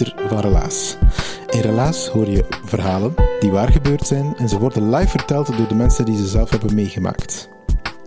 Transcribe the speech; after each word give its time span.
Van 0.00 0.38
Relaas. 0.40 0.96
In 1.50 1.60
Relaas 1.60 2.08
hoor 2.08 2.28
je 2.28 2.44
verhalen 2.64 3.14
die 3.40 3.50
waar 3.50 3.72
gebeurd 3.72 4.06
zijn 4.06 4.34
en 4.36 4.48
ze 4.48 4.58
worden 4.58 4.90
live 4.90 5.08
verteld 5.08 5.56
door 5.56 5.68
de 5.68 5.74
mensen 5.74 6.04
die 6.04 6.16
ze 6.16 6.26
zelf 6.26 6.50
hebben 6.50 6.74
meegemaakt. 6.74 7.48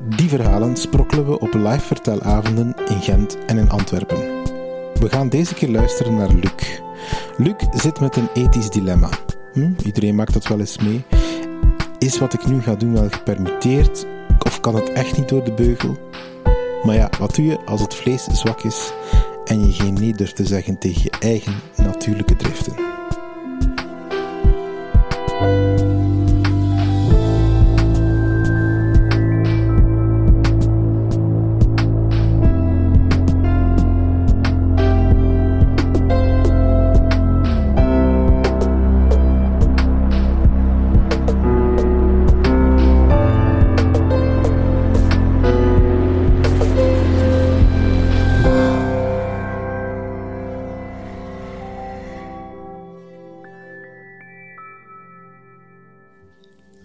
Die 0.04 0.30
verhalen 0.30 0.78
sprokkelen 0.78 1.26
we 1.26 1.40
op 1.40 1.54
live 1.54 1.80
vertelavonden 1.80 2.76
in 2.88 3.02
Gent 3.02 3.38
en 3.46 3.58
in 3.58 3.70
Antwerpen. 3.70 4.18
We 4.94 5.10
gaan 5.10 5.30
deze 5.30 5.54
keer 5.54 5.70
luisteren 5.70 6.16
naar 6.16 6.34
Luc. 6.34 6.82
Luc 7.38 7.56
zit 7.72 8.00
met 8.00 8.16
een 8.16 8.30
ethisch 8.34 8.70
dilemma. 8.70 9.10
Hm, 9.54 9.72
iedereen 9.84 10.16
maakt 10.16 10.34
dat 10.34 10.48
wel 10.48 10.60
eens 10.60 10.78
mee. 10.78 11.04
Is 11.98 12.20
wat 12.20 12.34
ik 12.34 12.46
nu 12.46 12.62
ga 12.62 12.76
doen 12.76 12.94
wel 12.94 13.10
gepermitteerd 13.10 14.06
of 14.46 14.60
kan 14.60 14.76
het 14.76 14.92
echt 14.92 15.18
niet 15.18 15.30
door 15.30 15.44
de 15.44 15.54
beugel? 15.54 15.98
Maar 16.84 16.96
ja, 16.96 17.10
wat 17.20 17.36
doe 17.36 17.46
je 17.46 17.60
als 17.66 17.82
het 17.82 17.96
vlees 17.96 18.24
zwak 18.24 18.62
is 18.62 18.94
en 19.46 19.66
je 19.66 19.72
geen 19.72 19.94
nee 19.94 20.14
durft 20.14 20.36
te 20.36 20.46
zeggen 20.46 20.78
tegen 20.78 21.02
je 21.04 21.12
eigen 21.20 21.54
natuurlijke 21.78 22.36
driften. 22.36 22.95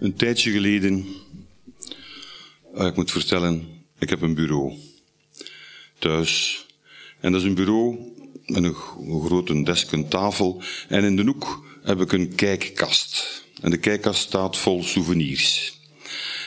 Een 0.01 0.15
tijdje 0.15 0.51
geleden, 0.51 1.05
uh, 2.75 2.85
ik 2.85 2.95
moet 2.95 3.11
vertellen, 3.11 3.67
ik 3.99 4.09
heb 4.09 4.21
een 4.21 4.33
bureau 4.33 4.73
thuis. 5.99 6.65
En 7.19 7.31
dat 7.31 7.41
is 7.41 7.47
een 7.47 7.55
bureau 7.55 7.97
met 8.45 8.63
een, 8.63 8.75
een 8.99 9.21
grote 9.25 9.63
desk, 9.63 9.91
een 9.91 10.07
tafel. 10.07 10.61
En 10.87 11.03
in 11.03 11.15
de 11.15 11.23
hoek 11.23 11.65
heb 11.83 12.01
ik 12.01 12.11
een 12.11 12.35
kijkkast. 12.35 13.43
En 13.61 13.71
de 13.71 13.77
kijkkast 13.77 14.21
staat 14.21 14.57
vol 14.57 14.83
souvenirs. 14.83 15.79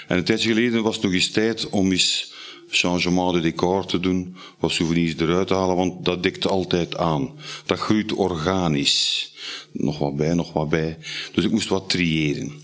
En 0.09 0.17
een 0.17 0.25
tijdje 0.25 0.49
geleden 0.49 0.83
was 0.83 0.95
het 0.95 1.05
nog 1.05 1.13
eens 1.13 1.31
tijd 1.31 1.69
om 1.69 1.91
eens 1.91 2.33
changement 2.69 3.35
de 3.35 3.41
decor 3.41 3.87
te 3.87 4.01
doen, 4.01 4.37
wat 4.59 4.73
souvenirs 4.73 5.17
eruit 5.17 5.47
te 5.47 5.55
halen, 5.55 5.77
want 5.77 6.05
dat 6.05 6.23
dikt 6.23 6.47
altijd 6.47 6.97
aan. 6.97 7.33
Dat 7.67 7.79
groeit 7.79 8.13
organisch. 8.13 9.33
Nog 9.73 9.99
wat 9.99 10.17
bij, 10.17 10.35
nog 10.35 10.53
wat 10.53 10.69
bij. 10.69 10.99
Dus 11.33 11.45
ik 11.45 11.51
moest 11.51 11.69
wat 11.69 11.91
triëren. 11.91 12.64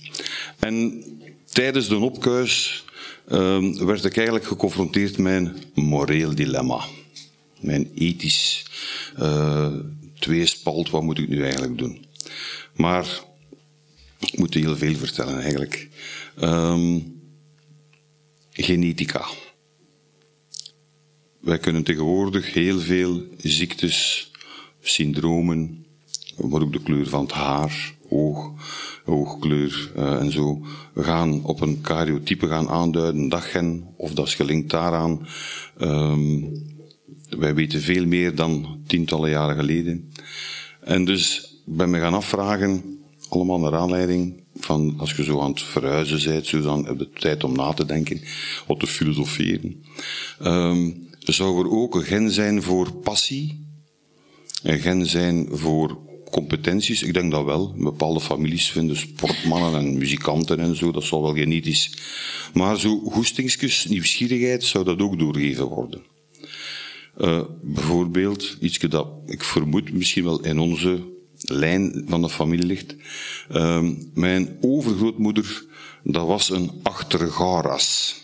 En 0.59 1.05
tijdens 1.53 1.89
de 1.89 1.97
opkuis 1.97 2.85
uh, 3.29 3.75
werd 3.79 4.05
ik 4.05 4.17
eigenlijk 4.17 4.47
geconfronteerd 4.47 5.19
met 5.19 5.35
een 5.35 5.63
moreel 5.75 6.35
dilemma. 6.35 6.85
Mijn 7.61 7.91
ethisch 7.95 8.65
uh, 9.19 9.75
tweespalt, 10.19 10.91
wat 10.91 11.03
moet 11.03 11.19
ik 11.19 11.29
nu 11.29 11.43
eigenlijk 11.43 11.79
doen? 11.79 12.05
Maar 12.73 13.21
ik 14.21 14.39
moet 14.39 14.55
heel 14.55 14.77
veel 14.77 14.95
vertellen 14.95 15.41
eigenlijk. 15.41 15.89
Um, 16.43 17.21
genetica. 18.53 19.27
Wij 21.41 21.59
kunnen 21.59 21.83
tegenwoordig 21.83 22.53
heel 22.53 22.81
veel 22.81 23.27
ziektes, 23.37 24.31
syndromen, 24.81 25.87
maar 26.49 26.63
ook 26.63 26.73
de 26.73 26.83
kleur 26.83 27.09
van 27.09 27.23
het 27.23 27.33
haar, 27.33 27.95
oog, 28.09 28.53
oogkleur 29.05 29.93
uh, 29.97 30.21
en 30.21 30.33
zo, 30.33 30.63
gaan 30.95 31.45
op 31.45 31.61
een 31.61 31.81
karyotype 31.81 32.49
gaan 32.49 32.69
aanduiden, 32.69 33.29
daggen, 33.29 33.87
of 33.97 34.13
dat 34.13 34.27
is 34.27 34.35
gelinkt 34.35 34.71
daaraan. 34.71 35.27
Um, 35.81 36.53
wij 37.29 37.55
weten 37.55 37.81
veel 37.81 38.07
meer 38.07 38.35
dan 38.35 38.81
tientallen 38.87 39.31
jaren 39.31 39.57
geleden. 39.57 40.13
En 40.81 41.05
dus 41.05 41.55
ben 41.65 41.91
me 41.91 41.99
gaan 41.99 42.15
afvragen, 42.15 42.99
allemaal 43.29 43.59
naar 43.59 43.75
aanleiding 43.75 44.43
van, 44.55 44.95
als 44.99 45.13
je 45.13 45.25
zo 45.25 45.41
aan 45.41 45.51
het 45.51 45.63
verhuizen 45.63 46.31
bent, 46.31 46.47
zo 46.47 46.61
dan 46.61 46.87
heb 46.87 46.99
je 46.99 47.11
tijd 47.11 47.45
om 47.45 47.53
na 47.53 47.73
te 47.73 47.85
denken, 47.85 48.21
of 48.67 48.79
te 48.79 48.87
filosoferen. 48.87 49.85
Um, 50.43 51.09
zou 51.19 51.65
er 51.65 51.71
ook 51.71 51.95
een 51.95 52.03
gen 52.03 52.31
zijn 52.31 52.63
voor 52.63 52.93
passie, 52.93 53.67
een 54.63 54.79
gen 54.79 55.07
zijn 55.07 55.49
voor 55.51 55.99
competenties? 56.31 57.03
Ik 57.03 57.15
denk 57.15 57.31
dat 57.31 57.45
wel. 57.45 57.75
Bepaalde 57.77 58.21
families 58.21 58.71
vinden 58.71 58.97
sportmannen 58.97 59.81
en 59.81 59.99
muzikanten 59.99 60.59
en 60.59 60.77
zo, 60.77 60.93
dat 60.93 61.05
zal 61.05 61.23
wel 61.23 61.35
genetisch. 61.35 61.99
Maar 62.55 62.79
zo 62.79 62.99
goestingskus, 62.99 63.85
nieuwsgierigheid, 63.85 64.65
zou 64.65 64.85
dat 64.85 65.01
ook 65.01 65.19
doorgegeven 65.19 65.65
worden. 65.65 66.03
Uh, 67.19 67.43
bijvoorbeeld, 67.63 68.57
iets 68.61 68.79
dat 68.79 69.09
ik 69.27 69.45
vermoed 69.45 69.93
misschien 69.93 70.25
wel 70.25 70.41
in 70.45 70.59
onze 70.59 71.03
lijn 71.41 72.05
van 72.07 72.23
de 72.23 72.29
familie 72.29 72.67
ligt. 72.67 72.97
Uh, 73.51 73.89
mijn 74.15 74.57
overgrootmoeder, 74.61 75.65
dat 76.03 76.27
was 76.27 76.51
een 76.51 76.71
achtergaras. 76.83 78.19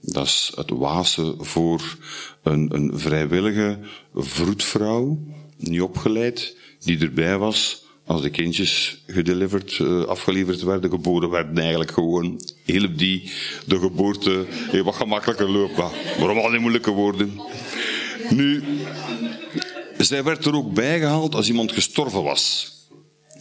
Dat 0.00 0.26
is 0.26 0.52
het 0.54 0.70
wasen 0.70 1.44
voor 1.44 1.98
een, 2.42 2.74
een 2.74 2.98
vrijwillige 2.98 3.78
vroedvrouw, 4.14 5.18
niet 5.56 5.80
opgeleid, 5.80 6.56
die 6.84 6.98
erbij 6.98 7.38
was 7.38 7.84
als 8.06 8.22
de 8.22 8.30
kindjes 8.30 9.02
gedeliverd, 9.06 9.78
uh, 9.78 10.04
afgeleverd 10.04 10.62
werden, 10.62 10.90
geboren 10.90 11.30
werden 11.30 11.58
eigenlijk 11.58 11.90
gewoon. 11.90 12.40
Hielp 12.64 12.98
die 12.98 13.30
de 13.66 13.78
geboorte 13.78 14.46
wat 14.84 14.94
gemakkelijker 14.94 15.50
lopen. 15.50 15.90
Maar 16.18 16.28
allemaal 16.28 16.50
niet 16.50 16.60
moeilijke 16.60 16.90
woorden. 16.90 17.40
Nu, 18.30 18.62
zij 19.98 20.24
werd 20.24 20.44
er 20.44 20.54
ook 20.54 20.74
bijgehaald 20.74 21.34
als 21.34 21.48
iemand 21.48 21.72
gestorven 21.72 22.22
was. 22.22 22.74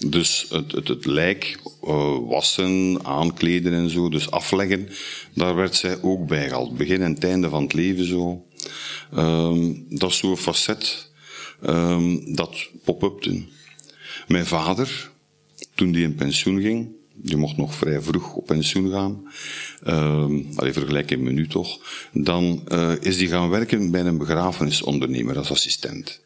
Dus 0.07 0.45
het, 0.49 0.71
het, 0.71 0.87
het 0.87 1.05
lijk 1.05 1.59
uh, 1.83 2.17
wassen, 2.27 2.99
aankleden 3.03 3.73
en 3.73 3.89
zo, 3.89 4.09
dus 4.09 4.31
afleggen, 4.31 4.89
daar 5.33 5.55
werd 5.55 5.75
zij 5.75 6.01
ook 6.01 6.27
bijgehaald. 6.27 6.77
Begin 6.77 7.01
en 7.01 7.13
het 7.13 7.23
einde 7.23 7.49
van 7.49 7.63
het 7.63 7.73
leven 7.73 8.05
zo. 8.05 8.45
Um, 9.17 9.85
dat 9.89 10.09
is 10.09 10.17
zo'n 10.17 10.37
facet 10.37 11.04
um, 11.63 12.35
dat 12.35 12.69
pop-upte. 12.83 13.43
Mijn 14.27 14.45
vader, 14.45 15.11
toen 15.75 15.91
die 15.91 16.03
in 16.03 16.15
pensioen 16.15 16.61
ging, 16.61 16.87
die 17.13 17.37
mocht 17.37 17.57
nog 17.57 17.75
vrij 17.75 18.01
vroeg 18.01 18.33
op 18.33 18.45
pensioen 18.45 18.91
gaan, 18.91 19.23
um, 19.87 20.47
vergelijk 20.53 21.11
in 21.11 21.23
menu 21.23 21.47
toch, 21.47 21.79
dan 22.13 22.63
uh, 22.67 22.91
is 23.01 23.17
die 23.17 23.27
gaan 23.27 23.49
werken 23.49 23.91
bij 23.91 24.05
een 24.05 24.17
begrafenisondernemer 24.17 25.37
als 25.37 25.51
assistent. 25.51 26.21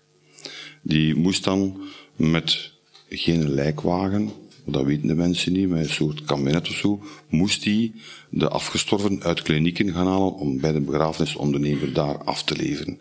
Die 0.82 1.16
moest 1.16 1.44
dan 1.44 1.82
met 2.16 2.72
geen 3.10 3.50
lijkwagen, 3.50 4.32
dat 4.66 4.86
weten 4.86 5.08
de 5.08 5.16
mensen 5.16 5.54
niet, 5.54 5.70
met 5.70 5.80
een 5.80 5.90
soort 5.90 6.24
kabinet 6.24 6.70
of 6.70 6.76
zo, 6.76 7.04
moest 7.30 7.64
hij 7.64 7.92
de 8.30 8.50
afgestorven 8.50 9.24
uit 9.24 9.42
klinieken 9.42 9.94
gaan 9.94 10.08
halen 10.08 10.34
om 10.34 10.60
bij 10.60 10.72
de 10.72 10.82
begrafenisondernemer 10.82 11.94
daar 11.94 12.24
af 12.24 12.44
te 12.44 12.56
leveren. 12.56 13.00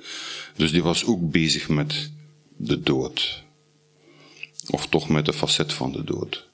Dus 0.56 0.72
die 0.72 0.82
was 0.82 1.04
ook 1.04 1.30
bezig 1.30 1.68
met 1.68 2.10
de 2.58 2.80
dood. 2.80 3.42
Of 4.70 4.86
toch 4.86 5.08
met 5.08 5.24
de 5.24 5.32
facet 5.32 5.72
van 5.72 5.92
de 5.92 6.04
dood. 6.04 6.48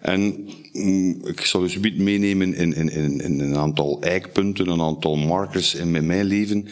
En 0.00 0.48
mm, 0.72 1.26
ik 1.26 1.40
zal 1.40 1.64
u 1.64 1.68
zometeen 1.68 2.02
meenemen 2.02 2.54
in, 2.54 2.74
in, 2.74 2.88
in, 2.88 3.20
in 3.20 3.40
een 3.40 3.56
aantal 3.56 4.00
eikpunten, 4.00 4.68
een 4.68 4.80
aantal 4.80 5.16
markers 5.16 5.74
in 5.74 6.06
mijn 6.06 6.24
leven. 6.24 6.68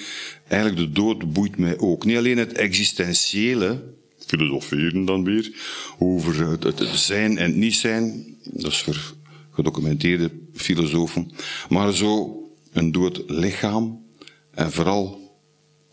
Eigenlijk 0.49 0.81
de 0.81 0.93
dood 0.93 1.33
boeit 1.33 1.59
mij 1.59 1.79
ook. 1.79 2.05
Niet 2.05 2.17
alleen 2.17 2.39
het 2.39 2.53
existentiële, 2.53 3.83
filosoferen 4.19 5.05
dan 5.05 5.25
weer, 5.25 5.53
over 5.99 6.49
het, 6.49 6.63
het 6.63 6.89
zijn 6.89 7.39
en 7.39 7.47
het 7.47 7.57
niet 7.57 7.75
zijn. 7.75 8.25
Dat 8.45 8.73
is 8.73 8.79
voor 8.83 9.15
gedocumenteerde 9.51 10.31
filosofen. 10.55 11.31
Maar 11.69 11.93
zo 11.93 12.41
een 12.73 12.93
dood 12.93 13.23
lichaam 13.27 14.05
en 14.51 14.73
vooral 14.73 15.35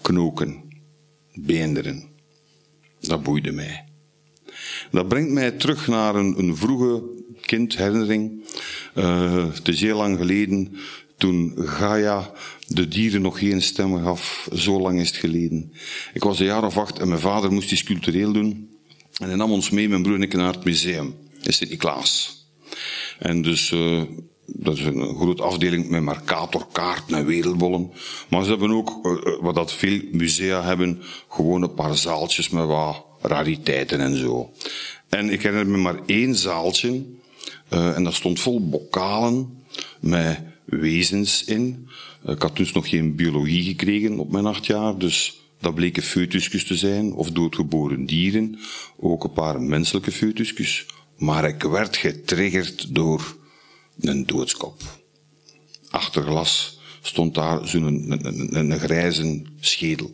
knoken, 0.01 0.63
beenderen. 1.33 2.12
Dat 3.07 3.23
boeide 3.23 3.51
mij. 3.51 3.85
Dat 4.91 5.07
brengt 5.07 5.31
mij 5.31 5.51
terug 5.51 5.87
naar 5.87 6.15
een, 6.15 6.39
een 6.39 6.57
vroege 6.57 7.03
kindherinnering. 7.41 8.43
Uh, 8.95 9.53
het 9.53 9.67
is 9.67 9.81
heel 9.81 9.97
lang 9.97 10.17
geleden 10.17 10.77
toen 11.17 11.53
Gaia 11.55 12.31
de 12.67 12.87
dieren 12.87 13.21
nog 13.21 13.39
geen 13.39 13.61
stem 13.61 14.03
gaf. 14.03 14.49
Zo 14.53 14.79
lang 14.79 14.99
is 14.99 15.07
het 15.07 15.17
geleden. 15.17 15.73
Ik 16.13 16.23
was 16.23 16.39
een 16.39 16.45
jaar 16.45 16.63
of 16.63 16.77
acht 16.77 16.99
en 16.99 17.07
mijn 17.07 17.19
vader 17.19 17.51
moest 17.51 17.71
iets 17.71 17.83
cultureel 17.83 18.31
doen. 18.31 18.69
En 19.17 19.27
hij 19.27 19.35
nam 19.35 19.51
ons 19.51 19.69
mee, 19.69 19.89
mijn 19.89 20.01
broer 20.01 20.15
en 20.15 20.21
ik, 20.21 20.33
naar 20.33 20.53
het 20.53 20.63
museum 20.63 21.15
in 21.41 21.53
Sint-Niklaas. 21.53 22.41
En 23.19 23.41
dus 23.41 23.71
uh, 23.71 24.01
dat 24.45 24.77
is 24.77 24.83
een 24.83 25.15
grote 25.15 25.43
afdeling 25.43 25.89
met 25.89 26.01
Mercatorkaarten 26.01 27.17
en 27.17 27.25
wereldbollen. 27.25 27.91
Maar 28.29 28.43
ze 28.43 28.49
hebben 28.49 28.71
ook, 28.71 28.99
uh, 29.03 29.41
wat 29.41 29.55
dat 29.55 29.73
veel 29.73 30.01
musea 30.11 30.63
hebben, 30.63 31.01
gewoon 31.29 31.61
een 31.61 31.73
paar 31.73 31.95
zaaltjes 31.95 32.49
met 32.49 32.65
wat 32.65 33.05
rariteiten 33.21 33.99
en 33.99 34.17
zo. 34.17 34.51
En 35.09 35.29
ik 35.29 35.41
herinner 35.43 35.67
me 35.67 35.77
maar 35.77 35.99
één 36.05 36.35
zaaltje, 36.35 37.03
uh, 37.69 37.95
en 37.95 38.03
dat 38.03 38.13
stond 38.13 38.39
vol 38.39 38.69
bokalen 38.69 39.63
met 39.99 40.39
wezens 40.65 41.43
in. 41.43 41.87
Ik 42.27 42.41
had 42.41 42.57
dus 42.57 42.71
nog 42.71 42.89
geen 42.89 43.15
biologie 43.15 43.63
gekregen 43.63 44.19
op 44.19 44.31
mijn 44.31 44.45
acht 44.45 44.65
jaar, 44.65 44.97
dus 44.97 45.41
dat 45.59 45.75
bleken 45.75 46.03
foetusjes 46.03 46.65
te 46.65 46.75
zijn, 46.75 47.13
of 47.13 47.31
doodgeboren 47.31 48.05
dieren. 48.05 48.59
Ook 48.99 49.23
een 49.23 49.33
paar 49.33 49.61
menselijke 49.61 50.11
foetusjes. 50.11 50.85
Maar 51.17 51.47
ik 51.47 51.63
werd 51.63 51.97
getriggerd 51.97 52.95
door 52.95 53.35
een 53.99 54.25
doodskop. 54.25 54.81
Achter 55.89 56.23
glas 56.23 56.79
stond 57.01 57.35
daar 57.35 57.67
zo'n 57.67 57.83
een, 57.83 58.25
een, 58.25 58.71
een, 58.71 58.79
grijze 58.79 59.41
schedel. 59.59 60.13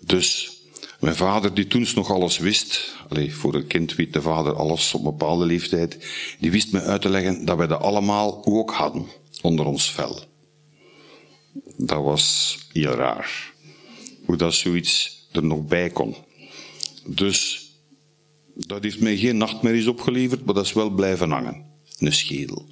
Dus 0.00 0.56
mijn 1.00 1.16
vader, 1.16 1.54
die 1.54 1.66
toen 1.66 1.86
nog 1.94 2.10
alles 2.10 2.38
wist, 2.38 2.94
allez, 3.08 3.34
voor 3.34 3.54
een 3.54 3.66
kind 3.66 3.94
weet 3.94 4.12
de 4.12 4.22
vader 4.22 4.54
alles 4.54 4.94
op 4.94 5.04
een 5.04 5.10
bepaalde 5.10 5.46
leeftijd, 5.46 5.98
die 6.38 6.50
wist 6.50 6.72
me 6.72 6.80
uit 6.80 7.02
te 7.02 7.08
leggen 7.08 7.44
dat 7.44 7.56
wij 7.56 7.66
dat 7.66 7.80
allemaal 7.80 8.44
ook 8.44 8.72
hadden 8.72 9.06
onder 9.42 9.66
ons 9.66 9.90
vel. 9.90 10.20
Dat 11.76 12.02
was 12.02 12.58
heel 12.72 12.92
raar. 12.92 13.52
Hoe 14.24 14.36
dat 14.36 14.54
zoiets 14.54 15.26
er 15.32 15.44
nog 15.44 15.66
bij 15.66 15.90
kon. 15.90 16.16
Dus 17.06 17.70
dat 18.54 18.82
heeft 18.82 19.00
mij 19.00 19.16
geen 19.16 19.36
nachtmerries 19.36 19.86
opgeleverd, 19.86 20.44
maar 20.44 20.54
dat 20.54 20.64
is 20.64 20.72
wel 20.72 20.90
blijven 20.90 21.30
hangen. 21.30 21.66
Een 21.98 22.12
schedel. 22.12 22.66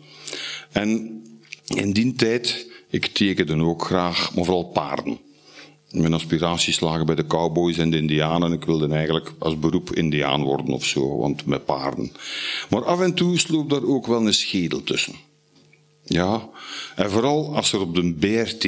En 0.72 1.20
in 1.66 1.92
die 1.92 2.12
tijd, 2.12 2.70
ik 2.90 3.06
tekende 3.06 3.64
ook 3.64 3.84
graag, 3.84 4.34
maar 4.34 4.44
vooral 4.44 4.64
paarden. 4.64 5.18
Mijn 5.90 6.12
aspiraties 6.12 6.80
lagen 6.80 7.06
bij 7.06 7.14
de 7.14 7.26
cowboys 7.26 7.78
en 7.78 7.90
de 7.90 7.96
indianen. 7.96 8.52
Ik 8.52 8.64
wilde 8.64 8.88
eigenlijk 8.88 9.32
als 9.38 9.58
beroep 9.58 9.94
indiaan 9.94 10.42
worden 10.42 10.74
of 10.74 10.84
zo, 10.84 11.16
want 11.16 11.46
met 11.46 11.64
paarden. 11.64 12.12
Maar 12.70 12.84
af 12.84 13.00
en 13.00 13.14
toe 13.14 13.38
sloop 13.38 13.70
daar 13.70 13.84
ook 13.84 14.06
wel 14.06 14.26
een 14.26 14.34
schedel 14.34 14.82
tussen. 14.82 15.14
Ja, 16.04 16.48
en 16.96 17.10
vooral 17.10 17.56
als 17.56 17.72
er 17.72 17.80
op 17.80 17.94
de 17.94 18.12
BRT, 18.12 18.64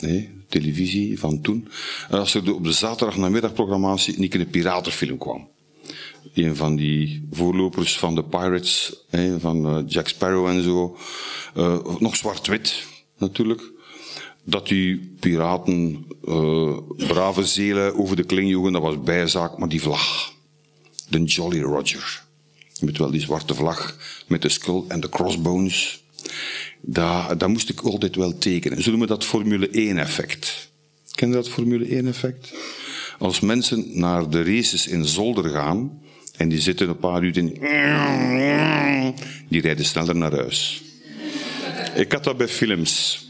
nee, 0.00 0.30
televisie 0.48 1.18
van 1.18 1.40
toen, 1.40 1.68
als 2.10 2.34
er 2.34 2.54
op 2.54 2.64
de 2.64 2.72
zaterdag 2.72 3.16
namiddagprogrammatie 3.16 4.18
niet 4.18 4.34
een 4.34 4.50
piratenfilm 4.50 5.18
kwam 5.18 5.51
een 6.34 6.56
van 6.56 6.76
die 6.76 7.28
voorlopers 7.30 7.98
van 7.98 8.14
de 8.14 8.24
Pirates, 8.24 9.04
hè, 9.10 9.40
van 9.40 9.66
uh, 9.66 9.82
Jack 9.86 10.08
Sparrow 10.08 10.46
en 10.46 10.62
zo. 10.62 10.96
Uh, 11.56 11.78
nog 11.98 12.16
zwart-wit, 12.16 12.86
natuurlijk. 13.18 13.62
Dat 14.44 14.68
die 14.68 15.14
piraten 15.20 16.06
uh, 16.24 16.78
brave 16.96 17.44
zelen 17.44 17.98
over 17.98 18.16
de 18.16 18.24
kling 18.24 18.48
joegen, 18.48 18.72
dat 18.72 18.82
was 18.82 19.02
bijzaak, 19.02 19.58
maar 19.58 19.68
die 19.68 19.82
vlag. 19.82 20.32
De 21.08 21.22
Jolly 21.22 21.60
Roger. 21.60 22.22
Met 22.80 22.98
wel 22.98 23.10
die 23.10 23.20
zwarte 23.20 23.54
vlag 23.54 23.96
met 24.26 24.42
de 24.42 24.48
skull 24.48 24.82
en 24.88 25.00
de 25.00 25.08
crossbones. 25.08 26.04
Daar 26.80 27.50
moest 27.50 27.68
ik 27.68 27.80
altijd 27.80 28.16
wel 28.16 28.38
tekenen. 28.38 28.82
Zo 28.82 28.90
noemen 28.90 29.08
we 29.08 29.14
dat 29.14 29.24
Formule 29.24 29.68
1 29.68 29.98
effect. 29.98 30.70
Ken 31.14 31.28
je 31.28 31.34
dat 31.34 31.48
Formule 31.48 31.86
1 31.86 32.06
effect? 32.06 32.52
Als 33.18 33.40
mensen 33.40 33.86
naar 33.92 34.30
de 34.30 34.42
races 34.42 34.86
in 34.86 35.04
Zolder 35.04 35.50
gaan, 35.50 36.02
en 36.42 36.48
die 36.48 36.60
zitten 36.60 36.88
een 36.88 36.98
paar 36.98 37.22
uur 37.22 37.36
in. 37.36 37.48
Die 39.48 39.60
rijden 39.60 39.84
sneller 39.84 40.16
naar 40.16 40.34
huis. 40.34 40.82
Ik 41.94 42.12
had 42.12 42.24
dat 42.24 42.36
bij 42.36 42.48
films. 42.48 43.20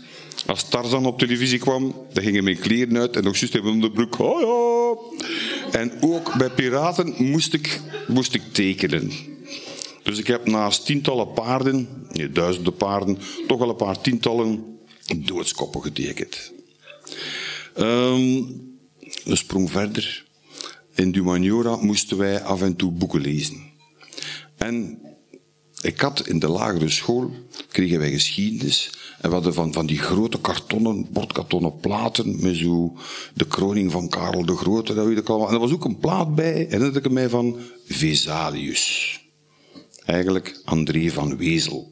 Als 0.46 0.68
Tarzan 0.68 1.06
op 1.06 1.18
televisie 1.18 1.58
kwam, 1.58 1.94
dan 2.12 2.22
gingen 2.24 2.44
mijn 2.44 2.58
kleren 2.58 2.98
uit 2.98 3.16
en 3.16 3.24
nog 3.24 3.36
juist 3.36 3.54
even 3.54 3.70
onder 3.70 3.94
de 3.94 3.94
broek. 3.94 4.16
Ja. 4.18 5.80
En 5.80 5.92
ook 6.00 6.36
bij 6.38 6.50
piraten 6.50 7.14
moest 7.18 7.54
ik, 7.54 7.80
moest 8.08 8.34
ik 8.34 8.42
tekenen. 8.52 9.12
Dus 10.02 10.18
ik 10.18 10.26
heb 10.26 10.46
naast 10.46 10.86
tientallen 10.86 11.32
paarden, 11.32 11.88
nee, 12.12 12.30
duizenden 12.30 12.74
paarden, 12.74 13.18
toch 13.46 13.60
al 13.60 13.68
een 13.68 13.76
paar 13.76 14.00
tientallen 14.00 14.64
doodskoppen 15.16 15.82
getekend. 15.82 16.52
Um, 17.78 18.36
een 19.24 19.36
sprong 19.36 19.70
verder 19.70 20.24
in 20.94 21.12
Dumaniora 21.12 21.76
moesten 21.76 22.16
wij 22.18 22.42
af 22.42 22.62
en 22.62 22.76
toe 22.76 22.92
boeken 22.92 23.20
lezen. 23.20 23.70
En 24.56 24.98
ik 25.82 26.00
had 26.00 26.26
in 26.26 26.38
de 26.38 26.48
lagere 26.48 26.88
school, 26.88 27.30
kregen 27.68 27.98
wij 27.98 28.10
geschiedenis, 28.10 28.90
en 29.20 29.28
we 29.28 29.34
hadden 29.34 29.54
van, 29.54 29.72
van 29.72 29.86
die 29.86 29.98
grote 29.98 30.40
kartonnen, 30.40 31.06
bordkartonnen 31.10 31.76
platen, 31.76 32.42
met 32.42 32.56
zo 32.56 32.96
de 33.34 33.46
kroning 33.46 33.92
van 33.92 34.08
Karel 34.08 34.44
de 34.44 34.56
Grote, 34.56 34.94
dat 34.94 35.06
weet 35.06 35.18
ik 35.18 35.28
allemaal. 35.28 35.48
En 35.48 35.54
er 35.54 35.60
was 35.60 35.72
ook 35.72 35.84
een 35.84 35.98
plaat 35.98 36.34
bij, 36.34 36.66
herinner 36.68 36.96
ik 36.96 37.10
mij 37.10 37.28
van 37.28 37.56
Vesalius. 37.86 39.20
Eigenlijk 40.04 40.60
André 40.64 41.10
van 41.10 41.36
Wezel. 41.36 41.90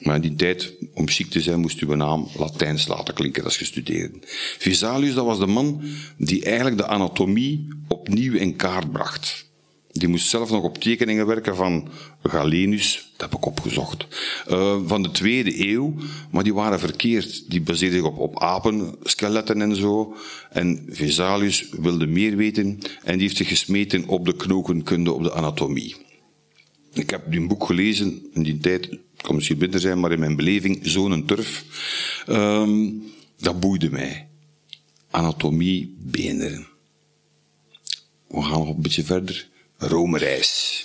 Maar 0.00 0.14
in 0.14 0.20
die 0.20 0.34
tijd, 0.34 0.72
om 0.94 1.08
chic 1.08 1.30
te 1.30 1.40
zijn, 1.40 1.60
moest 1.60 1.80
uw 1.80 1.94
naam 1.94 2.28
Latijns 2.36 2.86
laten 2.86 3.14
klinken 3.14 3.44
als 3.44 3.58
je 3.58 3.64
studeerde. 3.64 4.18
Vesalius, 4.58 5.14
dat 5.14 5.24
was 5.24 5.38
de 5.38 5.46
man 5.46 5.82
die 6.16 6.44
eigenlijk 6.44 6.76
de 6.76 6.86
anatomie 6.86 7.68
opnieuw 7.88 8.34
in 8.34 8.56
kaart 8.56 8.92
bracht. 8.92 9.44
Die 9.92 10.08
moest 10.08 10.28
zelf 10.28 10.50
nog 10.50 10.62
op 10.62 10.78
tekeningen 10.78 11.26
werken 11.26 11.56
van 11.56 11.88
Galenus, 12.22 13.12
dat 13.16 13.30
heb 13.30 13.38
ik 13.38 13.46
opgezocht, 13.46 14.06
uh, 14.50 14.78
van 14.86 15.02
de 15.02 15.10
tweede 15.10 15.68
eeuw, 15.68 15.94
maar 16.30 16.44
die 16.44 16.54
waren 16.54 16.80
verkeerd. 16.80 17.50
Die 17.50 17.60
baseerden 17.60 17.98
zich 17.98 18.08
op, 18.08 18.18
op 18.18 18.42
apen, 18.42 18.96
skeletten 19.02 19.62
en 19.62 19.76
zo. 19.76 20.16
En 20.50 20.86
Vesalius 20.88 21.68
wilde 21.70 22.06
meer 22.06 22.36
weten 22.36 22.78
en 23.02 23.12
die 23.12 23.22
heeft 23.22 23.36
zich 23.36 23.48
gesmeten 23.48 24.06
op 24.06 24.24
de 24.24 24.36
knokenkunde, 24.36 25.12
op 25.12 25.22
de 25.22 25.32
anatomie. 25.32 25.96
Ik 26.92 27.10
heb 27.10 27.30
die 27.30 27.46
boek 27.46 27.66
gelezen 27.66 28.26
in 28.32 28.42
die 28.42 28.58
tijd, 28.58 28.98
kan 29.16 29.34
misschien 29.34 29.58
bitter 29.58 29.80
zijn, 29.80 30.00
maar 30.00 30.12
in 30.12 30.18
mijn 30.18 30.36
beleving, 30.36 30.78
zo'n 30.82 31.24
turf. 31.24 31.64
Um, 32.28 33.02
dat 33.38 33.60
boeide 33.60 33.90
mij. 33.90 34.28
Anatomie, 35.10 35.96
beenderen. 35.98 36.66
We 38.28 38.42
gaan 38.42 38.58
nog 38.58 38.68
een 38.68 38.82
beetje 38.82 39.04
verder. 39.04 39.48
Rome-reis. 39.76 40.84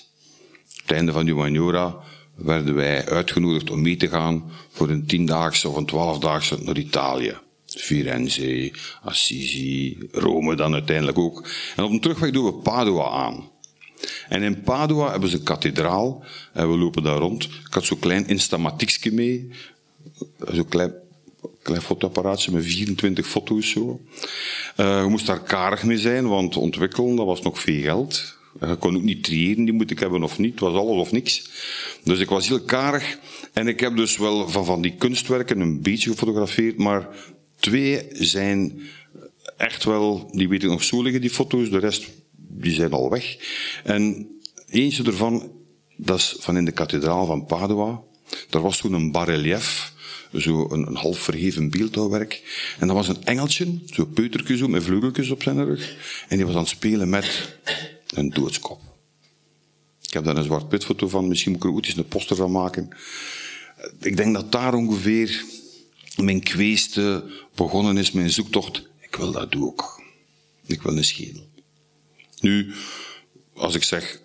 Op 0.64 0.82
het 0.82 0.92
einde 0.92 1.12
van 1.12 1.26
Humaniora 1.26 1.96
werden 2.36 2.76
wij 2.76 3.06
uitgenodigd 3.06 3.70
om 3.70 3.82
mee 3.82 3.98
te 3.98 4.08
gaan 4.08 4.52
voor 4.72 4.90
een 4.90 5.06
tiendaagse 5.06 5.70
of 5.70 5.76
een 5.76 5.86
twaalfdaagse 5.86 6.58
naar 6.62 6.78
Italië. 6.78 7.38
Firenze, 7.66 8.74
Assisi, 9.04 9.98
Rome 10.12 10.56
dan 10.56 10.74
uiteindelijk 10.74 11.18
ook. 11.18 11.50
En 11.76 11.84
op 11.84 11.92
de 11.92 12.00
terugweg 12.00 12.32
doen 12.32 12.46
we 12.46 12.54
Padua 12.54 13.10
aan. 13.10 13.50
En 14.30 14.42
in 14.42 14.62
Padua 14.62 15.12
hebben 15.12 15.30
ze 15.30 15.36
een 15.36 15.44
kathedraal 15.44 16.24
en 16.54 16.72
we 16.72 16.78
lopen 16.78 17.04
daar 17.04 17.18
rond. 17.18 17.44
Ik 17.44 17.74
had 17.74 17.86
zo'n 17.86 18.00
klein 18.00 18.28
instamatiekje 18.28 19.12
mee, 19.12 19.50
zo'n 20.52 20.68
klein, 20.68 20.94
klein 21.62 21.82
fotoapparaatje 21.82 22.52
met 22.52 22.66
24 22.66 23.28
foto's 23.28 23.70
zo. 23.70 24.02
Uh, 24.78 25.02
je 25.02 25.08
moest 25.10 25.26
daar 25.26 25.42
karig 25.42 25.84
mee 25.84 25.98
zijn, 25.98 26.28
want 26.28 26.58
ontwikkelen, 26.58 27.16
dat 27.16 27.26
was 27.26 27.42
nog 27.42 27.60
veel 27.60 27.82
geld. 27.82 28.40
Je 28.60 28.76
kon 28.76 28.96
ook 28.96 29.04
niet 29.04 29.24
triëren, 29.24 29.66
die 29.66 29.74
moet 29.74 29.92
ik 29.92 30.00
hebben 30.00 30.24
of 30.24 30.38
niet. 30.38 30.52
Het 30.52 30.60
was 30.60 30.74
alles 30.74 30.98
of 30.98 31.12
niks. 31.12 31.50
Dus 32.04 32.20
ik 32.20 32.30
was 32.30 32.48
heel 32.48 32.62
karig. 32.62 33.18
En 33.54 33.68
ik 33.68 33.80
heb 33.80 33.96
dus 33.96 34.18
wel 34.18 34.50
van, 34.50 34.66
van 34.66 34.82
die 34.82 34.96
kunstwerken 34.96 35.60
een 35.60 35.82
beetje 35.82 36.10
gefotografeerd, 36.10 36.78
maar 36.78 37.08
twee 37.60 38.08
zijn 38.12 38.82
echt 39.58 39.84
wel, 39.84 40.30
die 40.32 40.50
weet 40.50 40.64
ik 40.64 40.70
nog 40.70 40.84
zo 40.84 41.02
liggen, 41.02 41.22
die 41.22 41.30
foto's. 41.30 41.70
De 41.70 41.78
rest 41.78 42.10
die 42.54 42.74
zijn 42.74 42.92
al 42.92 43.10
weg. 43.10 43.38
En 43.84 44.28
eentje 44.68 45.04
ervan, 45.04 45.52
dat 45.96 46.18
is 46.18 46.36
van 46.40 46.58
in 46.58 46.66
de 46.66 46.72
kathedraal 46.72 47.26
van 47.26 47.46
Padua. 47.46 48.02
Daar 48.50 48.62
was 48.62 48.78
toen 48.78 48.94
een 48.94 49.12
barrelief, 49.12 49.94
zo 50.34 50.68
een, 50.70 50.88
een 50.88 50.96
half 50.96 51.20
verheven 51.20 51.70
beeldhouwwerk. 51.70 52.44
En 52.80 52.88
dat 52.88 52.96
was 52.96 53.08
een 53.08 53.24
engeltje, 53.24 53.80
zo'n 53.86 54.14
peutertje 54.14 54.58
zo, 54.58 54.68
met 54.68 54.84
vleugeltjes 54.84 55.30
op 55.30 55.44
zijn 55.44 55.66
rug. 55.66 55.96
En 56.28 56.38
die 56.38 56.46
was 56.46 56.56
aan 56.56 56.62
het 56.62 56.70
spelen 56.70 57.10
met 57.10 57.58
een 58.08 58.30
doodskop. 58.30 58.82
Ik 60.02 60.14
heb 60.14 60.24
daar 60.24 60.38
een 60.38 60.44
zwart-wit 60.44 60.86
foto 60.86 61.08
van, 61.08 61.28
misschien 61.28 61.52
moet 61.52 61.64
ik 61.64 61.70
er 61.70 61.76
ook 61.76 61.86
eens 61.86 61.98
een 61.98 62.08
poster 62.08 62.36
van 62.36 62.52
maken. 62.52 62.90
Ik 64.00 64.18
denk 64.18 64.34
dat 64.34 64.52
daar 64.52 64.74
ongeveer 64.74 65.44
mijn 66.16 66.44
kweeste 66.44 67.24
begonnen 67.56 67.98
is, 67.98 68.12
mijn 68.12 68.30
zoektocht. 68.30 68.90
Ik 69.00 69.16
wil 69.16 69.32
dat 69.32 69.56
ook. 69.56 70.02
Ik 70.66 70.82
wil 70.82 70.98
een 70.98 71.04
schedel. 71.04 71.51
Nu, 72.42 72.74
als 73.54 73.76
ik 73.76 73.84
zeg 73.84 74.22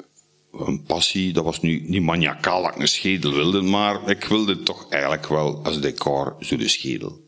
een 0.53 0.83
passie, 0.83 1.33
dat 1.33 1.45
was 1.45 1.61
nu 1.61 1.83
niet 1.87 2.03
maniacaal 2.03 2.63
dat 2.63 2.75
ik 2.75 2.81
een 2.81 2.89
schedel 2.89 3.33
wilde, 3.33 3.61
maar 3.61 4.11
ik 4.11 4.25
wilde 4.25 4.63
toch 4.63 4.91
eigenlijk 4.91 5.29
wel 5.29 5.65
als 5.65 5.81
decor 5.81 6.37
zo 6.41 6.57
de 6.57 6.69
schedel. 6.69 7.25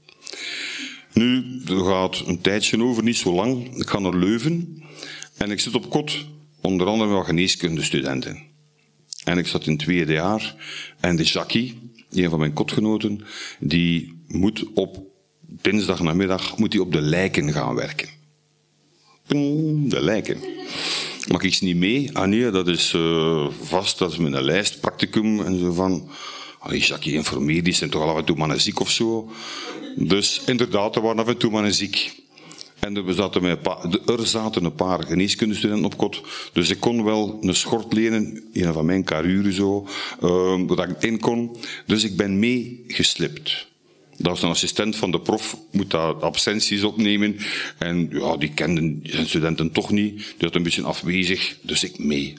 Nu, 1.12 1.60
er 1.68 1.84
gaat 1.84 2.22
een 2.26 2.40
tijdje 2.40 2.82
over, 2.82 3.02
niet 3.02 3.16
zo 3.16 3.32
lang. 3.32 3.76
Ik 3.76 3.88
ga 3.88 3.98
naar 3.98 4.14
Leuven 4.14 4.82
en 5.36 5.50
ik 5.50 5.60
zit 5.60 5.74
op 5.74 5.90
kot, 5.90 6.26
onder 6.60 6.86
andere 6.86 7.16
met 7.16 7.26
geneeskundestudenten. 7.26 8.42
En 9.24 9.38
ik 9.38 9.46
zat 9.46 9.66
in 9.66 9.72
het 9.72 9.80
tweede 9.80 10.12
jaar 10.12 10.54
en 11.00 11.16
de 11.16 11.22
Jackie, 11.22 11.78
een 12.10 12.30
van 12.30 12.38
mijn 12.38 12.52
kotgenoten, 12.52 13.24
die 13.60 14.22
moet 14.26 14.64
op 14.74 14.98
dinsdag 15.40 16.00
namiddag 16.00 16.56
moet 16.56 16.72
hij 16.72 16.82
op 16.82 16.92
de 16.92 17.00
lijken 17.00 17.52
gaan 17.52 17.74
werken. 17.74 18.17
De 19.28 20.00
lijken. 20.00 20.40
Mag 21.30 21.42
ik 21.42 21.54
ze 21.54 21.64
niet 21.64 21.76
mee? 21.76 22.10
Ah 22.12 22.28
nee, 22.28 22.50
dat 22.50 22.68
is 22.68 22.92
uh, 22.92 23.48
vast, 23.62 23.98
dat 23.98 24.12
is 24.12 24.18
met 24.18 24.32
een 24.32 24.44
lijst, 24.44 24.78
en 25.06 25.58
zo 25.60 25.72
van. 25.72 26.08
Allee, 26.58 26.80
Jackie, 26.80 27.12
informeer, 27.12 27.62
die 27.62 27.72
zijn 27.72 27.90
toch 27.90 28.02
al 28.02 28.08
af 28.08 28.16
en 28.16 28.24
toe 28.24 28.36
mannen 28.36 28.60
ziek 28.60 28.80
of 28.80 28.90
zo. 28.90 29.30
Dus 29.96 30.42
inderdaad, 30.46 30.96
er 30.96 31.02
waren 31.02 31.18
af 31.18 31.28
en 31.28 31.36
toe 31.36 31.50
mannen 31.50 31.74
ziek. 31.74 32.12
En 32.78 32.96
er 32.96 33.14
zaten, 33.14 33.42
met 33.42 33.58
er 34.06 34.26
zaten 34.26 34.64
een 34.64 34.74
paar 34.74 35.02
geneeskundestudenten 35.02 35.84
op 35.84 35.96
kot. 35.96 36.20
Dus 36.52 36.70
ik 36.70 36.80
kon 36.80 37.04
wel 37.04 37.38
een 37.40 37.54
schort 37.54 37.92
lenen, 37.92 38.48
een 38.52 38.72
van 38.72 38.86
mijn 38.86 39.04
karuren 39.04 39.52
zo, 39.52 39.86
uh, 40.22 40.66
dat 40.66 40.88
ik 40.88 41.02
in 41.02 41.20
kon. 41.20 41.56
Dus 41.86 42.04
ik 42.04 42.16
ben 42.16 42.38
meegeslipt. 42.38 43.66
Dat 44.18 44.32
was 44.32 44.42
een 44.42 44.48
assistent 44.48 44.96
van 44.96 45.10
de 45.10 45.20
prof, 45.20 45.58
moet 45.70 45.90
daar 45.90 46.14
absenties 46.14 46.82
opnemen. 46.82 47.36
En 47.78 48.08
ja, 48.10 48.36
die 48.36 48.52
kenden 48.52 49.00
zijn 49.02 49.26
studenten 49.26 49.72
toch 49.72 49.90
niet. 49.90 50.16
Die 50.16 50.34
had 50.38 50.54
een 50.54 50.62
beetje 50.62 50.82
afwezig, 50.82 51.56
dus 51.62 51.84
ik 51.84 51.98
mee. 51.98 52.34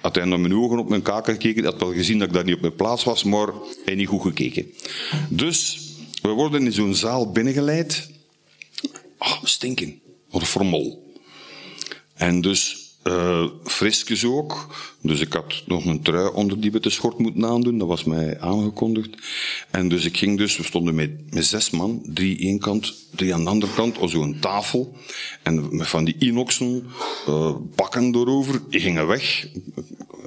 Had 0.00 0.14
hij 0.14 0.24
naar 0.24 0.40
mijn 0.40 0.54
ogen 0.54 0.78
op 0.78 0.88
mijn 0.88 1.02
kaken 1.02 1.32
gekeken, 1.32 1.64
had 1.64 1.80
wel 1.80 1.92
gezien 1.92 2.18
dat 2.18 2.28
ik 2.28 2.34
daar 2.34 2.44
niet 2.44 2.54
op 2.54 2.60
mijn 2.60 2.74
plaats 2.74 3.04
was, 3.04 3.24
maar 3.24 3.48
hij 3.84 3.94
niet 3.94 4.08
goed 4.08 4.22
gekeken. 4.22 4.72
Dus, 5.28 5.78
we 6.22 6.28
worden 6.28 6.64
in 6.64 6.72
zo'n 6.72 6.94
zaal 6.94 7.32
binnengeleid. 7.32 8.10
Ah, 9.18 9.44
stinken. 9.44 10.00
Wat 10.30 10.40
een 10.40 10.46
formol. 10.46 11.14
En 12.14 12.40
dus 12.40 12.83
uh, 13.04 13.46
frisjes 13.64 14.24
ook. 14.24 14.74
Dus 15.00 15.20
ik 15.20 15.32
had 15.32 15.62
nog 15.66 15.84
een 15.84 16.02
trui 16.02 16.28
onder 16.28 16.60
die 16.60 16.72
witte 16.72 16.90
schort 16.90 17.18
moeten 17.18 17.44
aandoen. 17.44 17.78
Dat 17.78 17.88
was 17.88 18.04
mij 18.04 18.40
aangekondigd. 18.40 19.10
En 19.70 19.88
dus 19.88 20.04
ik 20.04 20.16
ging 20.16 20.38
dus, 20.38 20.56
we 20.56 20.62
stonden 20.62 20.94
met, 20.94 21.34
met 21.34 21.44
zes 21.44 21.70
man. 21.70 22.02
Drie 22.06 22.38
één 22.38 22.58
kant, 22.58 22.94
drie 23.14 23.34
aan 23.34 23.44
de 23.44 23.50
andere 23.50 23.72
kant. 23.74 23.98
Op 23.98 24.10
zo'n 24.10 24.38
tafel. 24.40 24.96
En 25.42 25.76
met 25.76 25.88
van 25.88 26.04
die 26.04 26.16
inoxen, 26.18 26.86
uh, 27.28 27.56
bakken 27.74 28.14
erover. 28.14 28.62
Die 28.68 28.80
gingen 28.80 29.06
weg. 29.06 29.48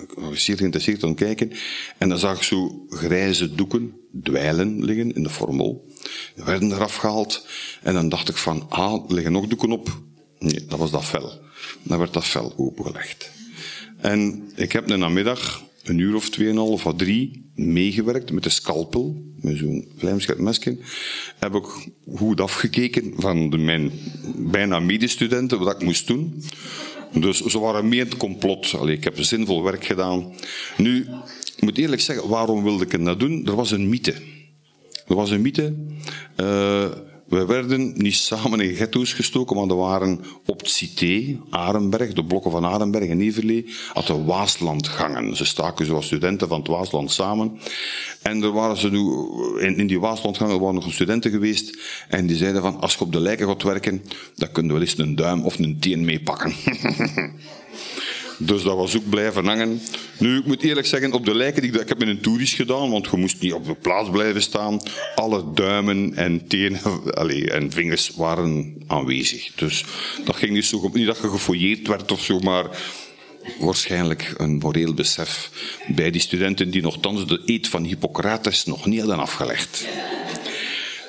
Ik 0.01 0.13
was 0.15 0.43
zeer 0.43 0.57
geïnteresseerd 0.57 1.03
aan 1.03 1.09
het 1.09 1.19
kijken. 1.19 1.51
En 1.97 2.09
dan 2.09 2.19
zag 2.19 2.37
ik 2.37 2.43
zo 2.43 2.85
grijze 2.89 3.55
doeken, 3.55 3.93
dweilen 4.23 4.85
liggen 4.85 5.15
in 5.15 5.23
de 5.23 5.29
formol. 5.29 5.87
Die 6.35 6.43
werden 6.43 6.71
eraf 6.71 6.95
gehaald. 6.95 7.47
En 7.83 7.93
dan 7.93 8.09
dacht 8.09 8.29
ik 8.29 8.37
van, 8.37 8.65
ah, 8.69 9.09
liggen 9.09 9.31
nog 9.31 9.47
doeken 9.47 9.71
op. 9.71 9.99
Nee, 10.39 10.65
dat 10.65 10.79
was 10.79 10.91
dat 10.91 11.05
vel. 11.05 11.45
Dan 11.83 11.99
werd 11.99 12.13
dat 12.13 12.27
vel 12.27 12.53
opengelegd. 12.57 13.31
En 13.97 14.49
ik 14.55 14.71
heb 14.71 14.89
een 14.89 14.99
namiddag, 14.99 15.63
een 15.83 15.97
uur 15.97 16.15
of 16.15 16.29
tweeënhalf 16.29 16.85
of 16.85 16.95
drie, 16.95 17.51
meegewerkt 17.55 18.31
met 18.31 18.43
de 18.43 18.49
scalpel, 18.49 19.23
met 19.41 19.57
zo'n 19.57 19.87
vlijmscherpmesje. 19.97 20.77
Heb 21.39 21.55
ik 21.55 21.65
goed 22.15 22.41
afgekeken 22.41 23.13
van 23.17 23.49
de, 23.49 23.57
mijn 23.57 23.91
bijna 24.35 24.79
medestudenten, 24.79 25.59
wat 25.59 25.75
ik 25.75 25.83
moest 25.83 26.07
doen. 26.07 26.43
Dus 27.13 27.41
ze 27.41 27.59
waren 27.59 27.87
meer 27.87 28.03
het 28.03 28.17
complot. 28.17 28.73
Allee, 28.73 28.95
ik 28.95 29.03
heb 29.03 29.23
zinvol 29.23 29.63
werk 29.63 29.85
gedaan. 29.85 30.33
Nu, 30.77 31.07
ik 31.55 31.61
moet 31.61 31.77
eerlijk 31.77 32.01
zeggen, 32.01 32.29
waarom 32.29 32.63
wilde 32.63 32.85
ik 32.85 33.05
dat 33.05 33.19
doen? 33.19 33.45
Er 33.45 33.55
was 33.55 33.71
een 33.71 33.89
mythe. 33.89 34.13
Er 35.07 35.15
was 35.15 35.29
een 35.29 35.41
mythe. 35.41 35.75
Uh, 36.37 36.85
we 37.27 37.45
werden 37.45 37.93
niet 37.95 38.15
samen 38.15 38.59
in 38.59 38.75
ghetto's 38.75 39.13
gestoken, 39.13 39.55
maar 39.55 39.67
er 39.67 39.75
waren 39.75 40.19
op 40.45 40.59
het 40.59 40.69
Cité, 40.69 41.39
Arenberg, 41.49 42.13
de 42.13 42.25
blokken 42.25 42.51
van 42.51 42.65
Arenberg 42.65 43.09
en 43.09 43.21
Everlee, 43.21 43.65
had 43.93 44.07
de 44.07 44.23
Waaslandgangen. 44.23 45.35
Ze 45.35 45.45
staken 45.45 45.85
zoals 45.85 46.05
studenten 46.05 46.47
van 46.47 46.59
het 46.59 46.67
Waasland 46.67 47.11
samen. 47.11 47.59
En 48.21 48.43
er 48.43 48.51
waren 48.51 48.77
ze 48.77 48.87
in, 49.77 49.87
die 49.87 49.99
Waaslandgangen 49.99 50.59
waren 50.59 50.75
nog 50.75 50.93
studenten 50.93 51.31
geweest, 51.31 51.79
en 52.07 52.27
die 52.27 52.37
zeiden 52.37 52.61
van, 52.61 52.79
als 52.81 52.93
je 52.93 52.99
op 52.99 53.11
de 53.11 53.19
lijken 53.19 53.47
gaat 53.47 53.63
werken, 53.63 54.03
dan 54.35 54.51
kun 54.51 54.65
je 54.65 54.71
wel 54.71 54.81
eens 54.81 54.97
een 54.97 55.15
duim 55.15 55.43
of 55.43 55.59
een 55.59 55.79
teen 55.79 56.05
meepakken. 56.05 56.53
Dus 58.37 58.63
dat 58.63 58.75
was 58.75 58.97
ook 58.97 59.09
blijven 59.09 59.45
hangen. 59.45 59.81
Nu, 60.17 60.37
ik 60.37 60.45
moet 60.45 60.63
eerlijk 60.63 60.87
zeggen, 60.87 61.11
op 61.11 61.25
de 61.25 61.35
lijken, 61.35 61.61
die 61.61 61.81
ik, 61.81 61.89
heb 61.89 61.99
met 61.99 62.07
een 62.07 62.21
toerist 62.21 62.55
gedaan, 62.55 62.89
want 62.89 63.07
je 63.11 63.17
moest 63.17 63.41
niet 63.41 63.53
op 63.53 63.65
de 63.65 63.73
plaats 63.73 64.09
blijven 64.09 64.41
staan. 64.41 64.81
Alle 65.15 65.43
duimen 65.53 66.15
en 66.15 66.47
tenen 66.47 66.79
allez, 67.19 67.43
en 67.43 67.71
vingers 67.71 68.11
waren 68.15 68.75
aanwezig. 68.87 69.51
Dus 69.55 69.85
dat 70.25 70.35
ging 70.35 70.51
niet 70.51 70.65
zo, 70.65 70.89
niet 70.93 71.05
dat 71.05 71.19
je 71.21 71.29
gefouilleerd 71.29 71.87
werd 71.87 72.11
of 72.11 72.23
zo, 72.23 72.39
maar 72.39 72.65
waarschijnlijk 73.59 74.33
een 74.37 74.57
moreel 74.57 74.93
besef 74.93 75.51
bij 75.87 76.11
die 76.11 76.21
studenten 76.21 76.69
die 76.69 76.81
nogthans 76.81 77.27
de 77.27 77.41
eed 77.45 77.67
van 77.67 77.83
Hippocrates 77.83 78.65
nog 78.65 78.85
niet 78.85 78.99
hadden 78.99 79.19
afgelegd. 79.19 79.87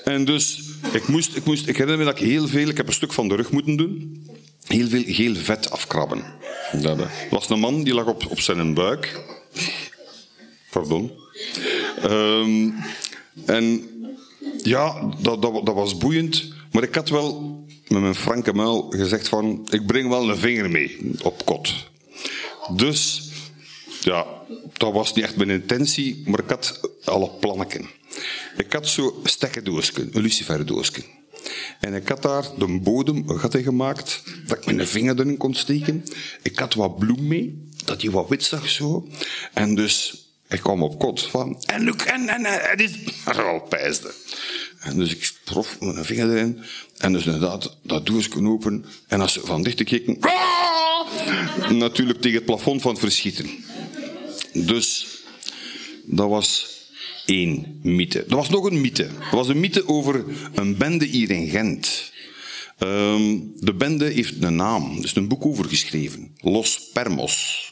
En 0.04 0.24
dus, 0.24 0.60
ik 0.92 1.08
moest, 1.08 1.36
ik 1.36 1.44
moest, 1.44 1.66
ik 1.66 1.76
herinner 1.76 1.98
me 1.98 2.04
dat 2.04 2.20
ik 2.20 2.26
heel 2.26 2.48
veel, 2.48 2.68
ik 2.68 2.76
heb 2.76 2.86
een 2.86 2.92
stuk 2.92 3.12
van 3.12 3.28
de 3.28 3.34
rug 3.34 3.50
moeten 3.50 3.76
doen, 3.76 4.22
heel 4.68 4.88
veel 4.88 5.02
geel 5.06 5.34
vet 5.34 5.70
afkrabben. 5.70 6.24
Dat 6.72 6.98
was 7.30 7.50
een 7.50 7.60
man 7.60 7.82
die 7.82 7.94
lag 7.94 8.06
op, 8.06 8.26
op 8.30 8.40
zijn 8.40 8.74
buik. 8.74 9.20
Pardon. 10.70 11.12
Um, 12.04 12.74
en 13.46 13.88
ja, 14.62 15.10
dat, 15.20 15.42
dat, 15.42 15.66
dat 15.66 15.74
was 15.74 15.96
boeiend. 15.96 16.52
Maar 16.72 16.82
ik 16.82 16.94
had 16.94 17.08
wel 17.08 17.58
met 17.88 18.00
mijn 18.00 18.14
franke 18.14 18.52
muil 18.52 18.86
gezegd 18.90 19.28
van, 19.28 19.66
ik 19.70 19.86
breng 19.86 20.08
wel 20.08 20.30
een 20.30 20.36
vinger 20.36 20.70
mee 20.70 21.10
op 21.22 21.44
kot. 21.44 21.74
Dus, 22.76 23.30
ja, 24.00 24.26
dat 24.72 24.92
was 24.92 25.14
niet 25.14 25.24
echt 25.24 25.36
mijn 25.36 25.50
intentie, 25.50 26.22
maar 26.26 26.40
ik 26.40 26.50
had 26.50 26.80
alle 27.04 27.30
plannen. 27.40 27.66
Ik 28.56 28.72
had 28.72 28.88
zo 28.88 29.20
stekkendoosken, 29.24 30.10
een 30.12 30.22
luciferdoosken. 30.22 31.04
En 31.80 31.94
ik 31.94 32.08
had 32.08 32.22
daar 32.22 32.44
de 32.58 32.78
bodem 32.82 33.24
een 33.26 33.38
gat 33.38 33.54
in 33.54 33.62
gemaakt, 33.62 34.22
dat 34.48 34.58
ik 34.58 34.66
mijn 34.74 34.86
vinger 34.86 35.20
erin 35.20 35.36
kon 35.36 35.54
steken. 35.54 36.04
Ik 36.42 36.58
had 36.58 36.74
wat 36.74 36.98
bloem 36.98 37.26
mee, 37.26 37.68
dat 37.84 38.02
je 38.02 38.10
wat 38.10 38.28
wit 38.28 38.44
zag 38.44 38.68
zo. 38.68 39.08
En 39.52 39.74
dus, 39.74 40.24
ik 40.48 40.60
kwam 40.60 40.82
op 40.82 40.98
kot 40.98 41.22
van, 41.22 41.62
en 41.66 41.84
look, 41.84 42.00
en, 42.00 42.28
en, 42.28 42.44
en, 42.44 42.76
dit, 42.76 42.98
al 43.36 43.60
pijsde. 43.60 44.14
En 44.78 44.96
dus 44.96 45.10
ik 45.10 45.32
prof 45.44 45.80
mijn 45.80 46.04
vinger 46.04 46.30
erin. 46.30 46.60
En 46.96 47.12
dus 47.12 47.24
inderdaad, 47.26 47.76
dat 47.82 48.06
doosje 48.06 48.46
open. 48.46 48.84
En 49.06 49.20
als 49.20 49.32
ze 49.32 49.40
van 49.40 49.62
dichter 49.62 49.84
keken, 49.84 50.18
natuurlijk 51.78 52.20
tegen 52.20 52.36
het 52.36 52.46
plafond 52.46 52.82
van 52.82 52.90
het 52.90 53.00
verschieten. 53.00 53.50
Dus, 54.52 55.06
dat 56.04 56.28
was 56.28 56.76
één 57.26 57.80
mythe. 57.82 58.24
Er 58.28 58.36
was 58.36 58.48
nog 58.48 58.64
een 58.64 58.80
mythe. 58.80 59.04
Er 59.04 59.36
was 59.36 59.48
een 59.48 59.60
mythe 59.60 59.88
over 59.88 60.24
een 60.54 60.76
bende 60.76 61.04
hier 61.04 61.30
in 61.30 61.48
Gent. 61.48 62.12
Um, 62.82 63.52
de 63.56 63.74
bende 63.74 64.04
heeft 64.04 64.42
een 64.42 64.56
naam. 64.56 64.96
Er 64.96 65.04
is 65.04 65.14
een 65.14 65.28
boek 65.28 65.46
over 65.46 65.64
geschreven. 65.64 66.34
Los 66.40 66.90
Permos. 66.92 67.66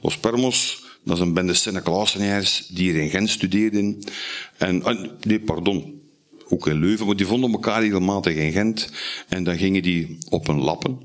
Los 0.00 0.18
Permos, 0.18 0.84
dat 1.04 1.16
is 1.16 1.22
een 1.22 1.34
bende 1.34 1.54
Sint-Clausenaars 1.54 2.66
die 2.66 2.90
hier 2.90 3.02
in 3.02 3.10
Gent 3.10 3.30
studeerden. 3.30 4.04
En, 4.58 4.82
ah, 4.82 5.10
nee, 5.20 5.40
pardon. 5.40 6.02
Ook 6.48 6.66
in 6.66 6.78
Leuven, 6.78 7.06
maar 7.06 7.16
die 7.16 7.26
vonden 7.26 7.52
elkaar 7.52 7.82
regelmatig 7.82 8.34
in 8.34 8.52
Gent. 8.52 8.92
En 9.28 9.44
dan 9.44 9.58
gingen 9.58 9.82
die 9.82 10.18
op 10.28 10.48
een 10.48 10.60
lappen. 10.60 10.98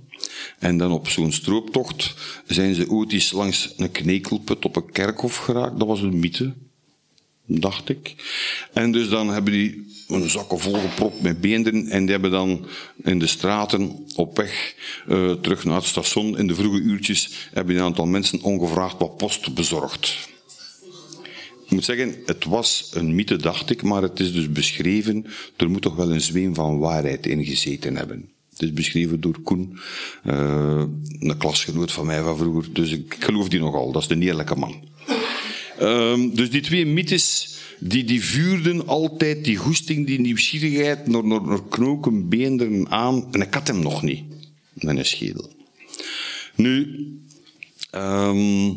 En 0.59 0.77
dan 0.77 0.91
op 0.91 1.07
zo'n 1.07 1.31
strooptocht 1.31 2.15
zijn 2.47 2.75
ze 2.75 2.89
ooit 2.89 3.11
eens 3.11 3.31
langs 3.31 3.73
een 3.77 3.91
knekelput 3.91 4.65
op 4.65 4.75
een 4.75 4.91
kerkhof 4.91 5.37
geraakt. 5.37 5.79
Dat 5.79 5.87
was 5.87 6.01
een 6.01 6.19
mythe. 6.19 6.53
Dacht 7.45 7.89
ik. 7.89 8.15
En 8.73 8.91
dus 8.91 9.09
dan 9.09 9.29
hebben 9.29 9.53
die 9.53 9.93
een 10.07 10.29
zakken 10.29 10.59
volgepropt 10.59 11.21
met 11.21 11.41
beenderen 11.41 11.87
en 11.87 12.01
die 12.01 12.11
hebben 12.11 12.31
dan 12.31 12.65
in 13.03 13.19
de 13.19 13.27
straten 13.27 14.05
op 14.15 14.37
weg 14.37 14.75
uh, 15.07 15.31
terug 15.31 15.65
naar 15.65 15.75
het 15.75 15.85
station 15.85 16.37
in 16.37 16.47
de 16.47 16.55
vroege 16.55 16.79
uurtjes 16.79 17.49
hebben 17.53 17.75
een 17.75 17.81
aantal 17.81 18.05
mensen 18.05 18.41
ongevraagd 18.41 18.97
wat 18.97 19.17
post 19.17 19.53
bezorgd. 19.53 20.17
Ik 21.65 21.71
moet 21.71 21.85
zeggen, 21.85 22.15
het 22.25 22.45
was 22.45 22.91
een 22.93 23.15
mythe, 23.15 23.35
dacht 23.35 23.69
ik, 23.69 23.83
maar 23.83 24.01
het 24.01 24.19
is 24.19 24.33
dus 24.33 24.51
beschreven. 24.51 25.25
Er 25.55 25.69
moet 25.69 25.81
toch 25.81 25.95
wel 25.95 26.11
een 26.11 26.21
zweem 26.21 26.55
van 26.55 26.79
waarheid 26.79 27.25
in 27.25 27.45
gezeten 27.45 27.95
hebben. 27.95 28.29
Het 28.49 28.61
is 28.61 28.73
beschreven 28.73 29.21
door 29.21 29.39
Koen, 29.43 29.79
uh, 30.25 30.83
een 31.19 31.37
klasgenoot 31.37 31.91
van 31.91 32.05
mij 32.05 32.21
van 32.21 32.37
vroeger. 32.37 32.73
Dus 32.73 32.91
ik 32.91 33.15
geloof 33.19 33.49
die 33.49 33.59
nogal, 33.59 33.91
dat 33.91 34.01
is 34.01 34.07
de 34.07 34.19
eerlijke 34.19 34.55
man. 34.55 34.94
Uh, 35.81 36.29
dus 36.33 36.49
die 36.49 36.61
twee 36.61 36.85
mythes, 36.85 37.57
die, 37.79 38.03
die 38.03 38.23
vuurden 38.23 38.87
altijd 38.87 39.43
die 39.43 39.55
goesting, 39.55 40.07
die 40.07 40.19
nieuwsgierigheid 40.19 41.07
naar, 41.07 41.25
naar, 41.25 41.41
naar 41.41 41.63
knoken, 41.69 42.29
beenderen 42.29 42.89
aan. 42.89 43.27
En 43.31 43.41
ik 43.41 43.53
had 43.53 43.67
hem 43.67 43.79
nog 43.79 44.01
niet, 44.01 44.23
een 44.75 45.05
schedel. 45.05 45.53
Nu, 46.55 46.97
um, 47.91 48.69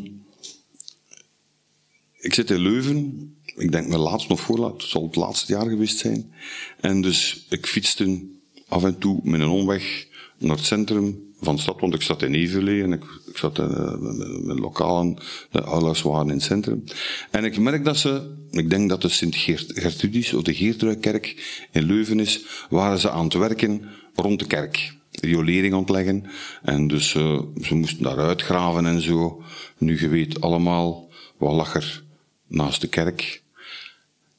ik 2.19 2.33
zit 2.33 2.49
in 2.51 2.59
Leuven. 2.59 3.33
Ik 3.55 3.71
denk 3.71 3.87
mijn 3.87 3.99
laatst 3.99 4.29
nog 4.29 4.39
voor, 4.39 4.65
het 4.73 4.83
zal 4.83 5.03
het 5.03 5.15
laatste 5.15 5.53
jaar 5.53 5.69
geweest 5.69 5.97
zijn. 5.97 6.33
En 6.79 7.01
dus 7.01 7.45
ik 7.49 7.65
fietste 7.65 8.27
af 8.67 8.83
en 8.83 8.97
toe 8.97 9.19
met 9.23 9.41
een 9.41 9.47
omweg 9.47 10.07
naar 10.39 10.55
het 10.55 10.65
centrum 10.65 11.27
van 11.41 11.55
de 11.55 11.61
stad, 11.61 11.79
want 11.79 11.93
ik 11.93 12.01
zat 12.01 12.21
in 12.21 12.33
Evelee 12.33 12.83
en 12.83 12.93
ik, 12.93 13.03
ik 13.25 13.37
zat 13.37 13.59
uh, 13.59 13.93
met 14.41 14.59
lokalen, 14.59 15.17
de 15.51 15.61
ouders 15.61 16.01
waren 16.01 16.27
in 16.27 16.33
het 16.33 16.43
centrum. 16.43 16.83
En 17.31 17.43
ik 17.43 17.59
merk 17.59 17.85
dat 17.85 17.97
ze, 17.97 18.35
ik 18.51 18.69
denk 18.69 18.89
dat 18.89 19.01
de 19.01 19.09
Sint-Gertrudis 19.09 20.33
of 20.33 20.43
de 20.43 20.53
Geertruikerk 20.53 21.57
in 21.71 21.83
Leuven 21.83 22.19
is, 22.19 22.45
waren 22.69 22.99
ze 22.99 23.09
aan 23.09 23.23
het 23.23 23.33
werken 23.33 23.89
rond 24.15 24.39
de 24.39 24.45
kerk. 24.45 24.97
Riolering 25.11 25.73
aan 25.73 25.79
het 25.79 25.89
leggen. 25.89 26.25
En 26.61 26.87
dus 26.87 27.13
uh, 27.13 27.41
ze 27.61 27.75
moesten 27.75 28.03
daar 28.03 28.17
uitgraven 28.17 28.85
en 28.85 29.01
zo. 29.01 29.43
Nu, 29.77 29.99
je 29.99 30.07
weet 30.07 30.41
allemaal, 30.41 31.09
wat 31.37 31.53
lag 31.53 31.75
er 31.75 32.03
naast 32.47 32.81
de 32.81 32.87
kerk, 32.87 33.41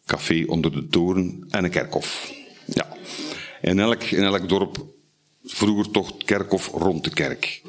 café 0.07 0.45
onder 0.47 0.73
de 0.73 0.87
toren 0.87 1.47
en 1.51 1.65
een 1.65 1.71
kerkhof. 1.71 2.33
Ja. 2.67 2.97
In 3.63 3.79
elk, 3.79 4.03
in 4.03 4.23
elk 4.23 4.49
dorp 4.49 4.87
vroeger 5.45 5.91
toch 5.91 6.07
het 6.07 6.25
kerkhof 6.25 6.71
rond 6.73 7.05
de 7.05 7.11
kerk. 7.11 7.63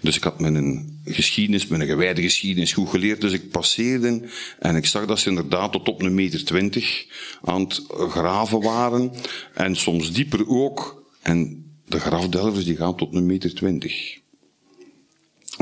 Dus 0.00 0.16
ik 0.16 0.22
had 0.22 0.40
mijn 0.40 1.00
geschiedenis, 1.04 1.66
mijn 1.66 1.86
gewijde 1.86 2.22
geschiedenis 2.22 2.72
goed 2.72 2.88
geleerd. 2.88 3.20
Dus 3.20 3.32
ik 3.32 3.50
passeerde 3.50 4.28
en 4.58 4.76
ik 4.76 4.86
zag 4.86 5.06
dat 5.06 5.18
ze 5.18 5.28
inderdaad 5.28 5.72
tot 5.72 5.88
op 5.88 6.02
een 6.02 6.14
meter 6.14 6.44
twintig 6.44 7.06
aan 7.42 7.60
het 7.60 7.82
graven 7.88 8.60
waren. 8.60 9.12
En 9.54 9.76
soms 9.76 10.12
dieper 10.12 10.48
ook. 10.48 11.02
En 11.22 11.64
de 11.86 12.00
grafdelvers 12.00 12.64
die 12.64 12.76
gaan 12.76 12.96
tot 12.96 13.14
een 13.14 13.26
meter 13.26 13.54
twintig. 13.54 14.18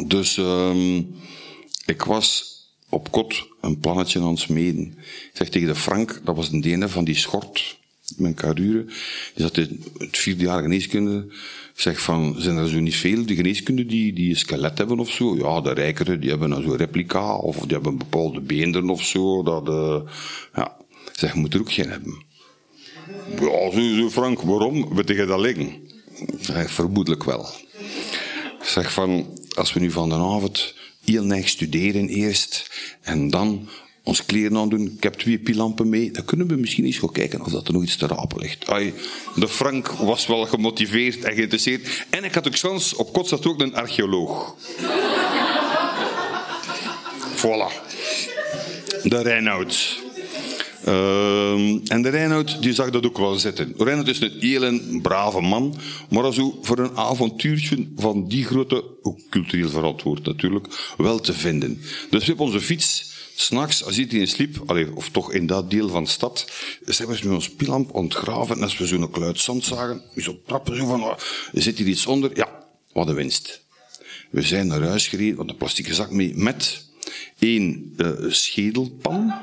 Dus 0.06 0.36
um, 0.36 1.14
ik 1.86 2.02
was 2.02 2.54
op 2.88 3.10
kot 3.10 3.46
een 3.60 3.78
plannetje 3.78 4.20
aan 4.20 4.30
het 4.30 4.38
smeden. 4.38 4.94
Ik 4.98 5.30
zeg 5.32 5.48
tegen 5.48 5.68
de 5.68 5.74
Frank, 5.74 6.20
dat 6.24 6.36
was 6.36 6.52
een 6.52 6.64
ene 6.64 6.88
van 6.88 7.04
die 7.04 7.16
schort, 7.16 7.78
mijn 8.16 8.34
carure, 8.34 8.84
die 9.34 9.44
zat 9.44 9.56
in 9.56 9.84
het 9.98 10.18
vierde 10.18 10.44
jaar 10.44 10.62
geneeskunde. 10.62 11.26
Zeg 11.74 12.00
van, 12.00 12.34
zijn 12.38 12.56
er 12.56 12.68
zo 12.68 12.78
niet 12.78 12.96
veel, 12.96 13.26
die 13.26 13.36
geneeskunde, 13.36 13.86
die, 13.86 14.12
die 14.12 14.28
een 14.28 14.36
skelet 14.36 14.78
hebben 14.78 14.98
of 14.98 15.10
zo? 15.10 15.36
Ja, 15.36 15.60
de 15.60 15.72
rijkere, 15.72 16.18
die 16.18 16.30
hebben 16.30 16.50
een 16.50 16.76
replica, 16.76 17.36
of 17.36 17.56
die 17.56 17.72
hebben 17.72 17.98
bepaalde 17.98 18.40
beenderen 18.40 18.90
of 18.90 19.02
zo. 19.02 19.42
Dat, 19.42 19.68
uh, 19.68 20.00
ja. 20.54 20.76
Zeg, 21.12 21.34
moet 21.34 21.54
er 21.54 21.60
ook 21.60 21.72
geen 21.72 21.90
hebben. 21.90 22.24
Ja, 23.40 23.70
zo, 23.70 24.10
Frank, 24.10 24.40
waarom? 24.40 24.94
Weet 24.94 25.08
je 25.08 25.26
dat 25.26 25.40
liggen? 25.40 25.68
Ik 26.16 26.38
zeg, 26.40 26.70
vermoedelijk 26.70 27.24
wel. 27.24 27.46
Zeg 28.62 28.92
van, 28.92 29.38
als 29.54 29.72
we 29.72 29.80
nu 29.80 29.90
van 29.90 30.08
de 30.08 30.14
avond 30.14 30.74
heel 31.04 31.24
neig 31.24 31.48
studeren 31.48 32.08
eerst 32.08 32.70
en 33.00 33.30
dan 33.30 33.68
ons 34.06 34.24
kleren 34.24 34.56
aandoen. 34.56 34.92
Ik 34.96 35.02
heb 35.02 35.14
twee 35.14 35.38
pilampen 35.38 35.88
mee. 35.88 36.10
Dan 36.10 36.24
kunnen 36.24 36.46
we 36.46 36.56
misschien 36.56 36.84
eens 36.84 36.98
gaan 36.98 37.12
kijken 37.12 37.40
of 37.40 37.52
dat 37.52 37.66
er 37.66 37.72
nog 37.72 37.82
iets 37.82 37.96
te 37.96 38.06
rapen 38.06 38.38
ligt. 38.38 38.66
De 39.34 39.48
Frank 39.48 39.88
was 39.88 40.26
wel 40.26 40.46
gemotiveerd 40.46 41.24
en 41.24 41.34
geïnteresseerd. 41.34 42.06
En 42.10 42.24
ik 42.24 42.34
had 42.34 42.46
ook 42.46 42.60
kans, 42.60 42.94
op 42.94 43.12
kot 43.12 43.28
zat 43.28 43.46
ook 43.46 43.60
een 43.60 43.74
archeoloog. 43.74 44.54
voilà. 47.42 47.72
De 49.02 49.22
Reinoud. 49.22 50.04
Uh, 50.88 51.92
en 51.92 52.02
de 52.02 52.08
Reinoud 52.08 52.62
die 52.62 52.72
zag 52.72 52.90
dat 52.90 53.06
ook 53.06 53.18
wel 53.18 53.34
zitten. 53.34 53.74
Reinoud 53.76 54.08
is 54.08 54.20
een 54.20 54.36
hele 54.40 54.80
brave 55.02 55.40
man, 55.40 55.74
maar 56.10 56.32
zo 56.32 56.58
voor 56.62 56.78
een 56.78 56.96
avontuurtje 56.96 57.86
van 57.96 58.28
die 58.28 58.44
grote, 58.44 58.84
ook 59.02 59.18
cultureel 59.30 59.68
verantwoord 59.68 60.26
natuurlijk, 60.26 60.66
wel 60.96 61.20
te 61.20 61.32
vinden. 61.32 61.80
Dus 62.10 62.20
we 62.20 62.26
hebben 62.26 62.46
onze 62.46 62.60
fiets 62.60 63.14
S'nachts, 63.38 63.84
als 63.84 63.98
iedereen 63.98 64.28
sliep, 64.28 64.70
of 64.94 65.08
toch 65.08 65.32
in 65.32 65.46
dat 65.46 65.70
deel 65.70 65.88
van 65.88 66.04
de 66.04 66.10
stad, 66.10 66.50
zijn 66.84 67.08
we 67.08 67.14
met 67.14 67.34
ons 67.34 67.50
pilamp 67.50 67.94
ontgraven. 67.94 68.56
En 68.56 68.62
als 68.62 68.78
we 68.78 68.86
zo'n 68.86 69.10
kluit 69.10 69.40
zand 69.40 69.64
zagen, 69.64 70.02
zo 70.16 70.40
trappen, 70.46 70.76
zo 70.76 70.86
van, 70.86 71.02
oh, 71.02 71.18
zit 71.52 71.78
hier 71.78 71.86
iets 71.86 72.06
onder? 72.06 72.36
Ja, 72.36 72.66
wat 72.92 73.08
een 73.08 73.14
winst. 73.14 73.62
We 74.30 74.42
zijn 74.42 74.66
naar 74.66 74.82
huis 74.82 75.06
gereden, 75.06 75.36
wat 75.36 75.48
een 75.48 75.56
plastieke 75.56 75.94
zak 75.94 76.10
mee, 76.10 76.32
met 76.36 76.84
één 77.38 77.94
uh, 77.96 78.10
schedelpan, 78.28 79.34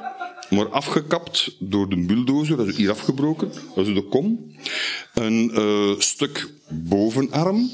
maar 0.49 0.69
afgekapt 0.69 1.55
door 1.59 1.89
de 1.89 1.97
bulldozer, 1.97 2.57
dat 2.57 2.67
is 2.67 2.75
hier 2.75 2.91
afgebroken, 2.91 3.51
dat 3.75 3.87
is 3.87 3.93
de 3.93 4.07
kom. 4.07 4.55
Een 5.13 5.51
uh, 5.53 5.99
stuk 5.99 6.49
bovenarm 6.69 7.69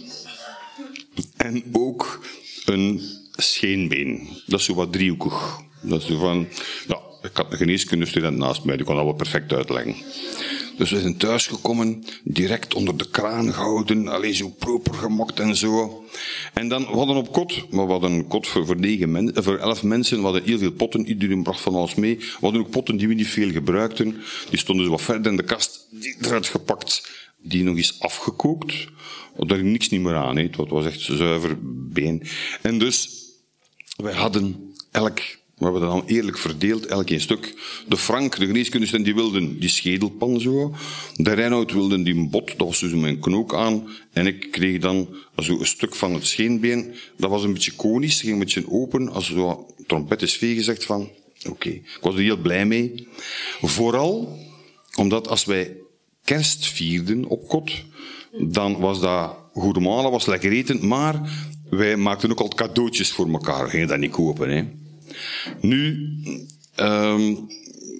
en 1.38 1.63
ook 1.71 2.19
een 2.65 3.01
scheenbeen. 3.36 4.29
Dat 4.45 4.60
is 4.60 4.65
zo 4.65 4.73
wat 4.73 4.91
driehoekig. 4.91 5.67
Dat 5.81 6.01
is 6.01 6.15
van, 6.17 6.47
ja, 6.87 6.99
ik 7.21 7.37
had 7.37 7.51
een 7.51 7.57
geneeskundestudent 7.57 8.37
naast 8.37 8.63
mij, 8.63 8.77
die 8.77 8.85
kon 8.85 8.95
dat 8.95 9.03
wel 9.03 9.13
perfect 9.13 9.53
uitleggen. 9.53 9.95
Dus 10.79 10.91
we 10.91 10.99
zijn 10.99 11.17
thuisgekomen, 11.17 12.03
direct 12.23 12.73
onder 12.73 12.97
de 12.97 13.09
kraan 13.09 13.53
gehouden, 13.53 14.07
alleen 14.07 14.35
zo 14.35 14.49
proper 14.49 14.93
gemokt 14.93 15.39
en 15.39 15.55
zo. 15.55 16.03
En 16.53 16.67
dan, 16.67 16.81
we 16.85 16.97
hadden 16.97 17.15
op 17.15 17.31
kot, 17.31 17.71
maar 17.71 17.85
we 17.85 17.91
hadden 17.91 18.11
een 18.11 18.27
kot 18.27 18.47
voor, 18.47 18.79
negen 18.79 19.11
men, 19.11 19.31
voor 19.43 19.57
elf 19.57 19.83
mensen, 19.83 20.17
we 20.17 20.23
hadden 20.23 20.43
heel 20.43 20.57
veel 20.57 20.71
potten, 20.71 21.07
iedereen 21.07 21.43
bracht 21.43 21.61
van 21.61 21.75
alles 21.75 21.95
mee. 21.95 22.17
We 22.17 22.37
hadden 22.41 22.61
ook 22.61 22.69
potten 22.69 22.97
die 22.97 23.07
we 23.07 23.13
niet 23.13 23.27
veel 23.27 23.51
gebruikten, 23.51 24.21
die 24.49 24.59
stonden 24.59 24.85
zo 24.85 24.91
wat 24.91 25.01
verder 25.01 25.31
in 25.31 25.37
de 25.37 25.43
kast, 25.43 25.87
die 25.91 26.15
eruit 26.21 26.47
gepakt, 26.47 27.11
die 27.37 27.63
nog 27.63 27.75
eens 27.75 27.99
afgekookt. 27.99 28.87
Daar 29.37 29.57
ging 29.57 29.71
niks 29.71 29.89
niet 29.89 30.01
meer 30.01 30.15
aan, 30.15 30.37
he. 30.37 30.43
het 30.43 30.69
was 30.69 30.85
echt 30.85 31.01
zuiver 31.01 31.57
been. 31.93 32.23
En 32.61 32.77
dus, 32.79 33.09
wij 33.95 34.13
hadden 34.13 34.73
elk 34.91 35.19
we 35.59 35.65
hebben 35.65 35.81
dat 35.81 35.91
dan 35.91 36.03
eerlijk 36.05 36.37
verdeeld, 36.37 36.85
elk 36.85 37.09
een 37.09 37.21
stuk. 37.21 37.53
De 37.87 37.97
Frank, 37.97 38.39
de 38.39 38.45
geneeskundestudent, 38.45 39.05
die 39.05 39.15
wilden 39.15 39.59
die 39.59 39.69
schedelpan 39.69 40.39
zo. 40.39 40.75
De 41.15 41.33
Reinoud 41.33 41.71
wilde 41.71 42.03
die 42.03 42.27
bot, 42.27 42.47
dat 42.47 42.67
was 42.67 42.79
dus 42.79 42.93
mijn 42.93 43.19
knook 43.19 43.53
aan. 43.53 43.87
En 44.13 44.27
ik 44.27 44.51
kreeg 44.51 44.79
dan 44.79 45.07
zo 45.37 45.59
een 45.59 45.65
stuk 45.65 45.95
van 45.95 46.13
het 46.13 46.25
scheenbeen. 46.25 46.93
Dat 47.17 47.29
was 47.29 47.43
een 47.43 47.53
beetje 47.53 47.71
konisch, 47.71 48.19
ging 48.19 48.33
een 48.33 48.39
beetje 48.39 48.71
open. 48.71 49.09
Als 49.09 49.25
zo 49.25 49.67
trompet 49.87 50.21
is 50.21 50.37
vee 50.37 50.55
gezegd 50.55 50.85
van, 50.85 51.09
oké. 51.49 51.69
Ik 51.69 51.99
was 52.01 52.13
er 52.15 52.21
heel 52.21 52.37
blij 52.37 52.65
mee. 52.65 53.07
Vooral 53.61 54.37
omdat 54.95 55.27
als 55.27 55.45
wij 55.45 55.75
kerst 56.23 56.65
vierden 56.67 57.25
op 57.25 57.47
kot, 57.47 57.71
dan 58.37 58.79
was 58.79 58.99
dat 58.99 59.35
goede 59.53 59.79
malen, 59.79 60.11
was 60.11 60.25
lekker 60.25 60.51
eten, 60.51 60.87
maar 60.87 61.31
wij 61.69 61.97
maakten 61.97 62.31
ook 62.31 62.39
al 62.39 62.47
cadeautjes 62.47 63.11
voor 63.11 63.29
elkaar. 63.29 63.69
Gingen 63.69 63.87
dat 63.87 63.99
niet 63.99 64.11
kopen, 64.11 64.49
hè. 64.49 64.63
Nu, 65.62 66.10
um, 66.75 67.47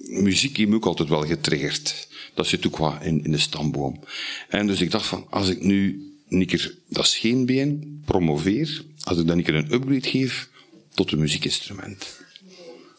muziek 0.06 0.56
heeft 0.56 0.68
me 0.68 0.74
ook 0.74 0.84
altijd 0.84 1.08
wel 1.08 1.26
getriggerd. 1.26 2.08
Dat 2.34 2.46
zit 2.46 2.66
ook 2.66 2.76
wat 2.76 3.02
in, 3.02 3.24
in 3.24 3.30
de 3.30 3.38
stamboom. 3.38 4.00
En 4.48 4.66
dus 4.66 4.80
ik 4.80 4.90
dacht 4.90 5.06
van, 5.06 5.26
als 5.30 5.48
ik 5.48 5.62
nu 5.62 6.08
een 6.28 6.46
keer 6.46 6.74
dat 6.88 7.06
scheenbeen 7.06 8.02
promoveer, 8.04 8.84
als 9.02 9.18
ik 9.18 9.26
dan 9.26 9.38
een 9.38 9.44
keer 9.44 9.54
een 9.54 9.72
upgrade 9.72 10.08
geef 10.08 10.48
tot 10.94 11.12
een 11.12 11.18
muziekinstrument. 11.18 12.18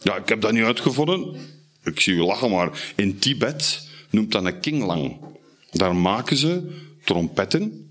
Ja, 0.04 0.16
ik 0.16 0.30
heb 0.30 0.42
dat 0.42 0.52
niet 0.52 0.64
uitgevonden. 0.64 1.36
Ik 1.84 2.00
zie 2.00 2.16
je 2.16 2.24
lachen, 2.24 2.52
maar 2.52 2.94
in 2.96 3.20
Tibet 3.20 3.88
noemt 4.10 4.32
dat 4.32 4.46
een 4.46 4.60
kinglang. 4.60 5.18
Daar 5.72 5.96
maken 5.96 6.38
ze 6.38 6.80
trompetten 7.04 7.91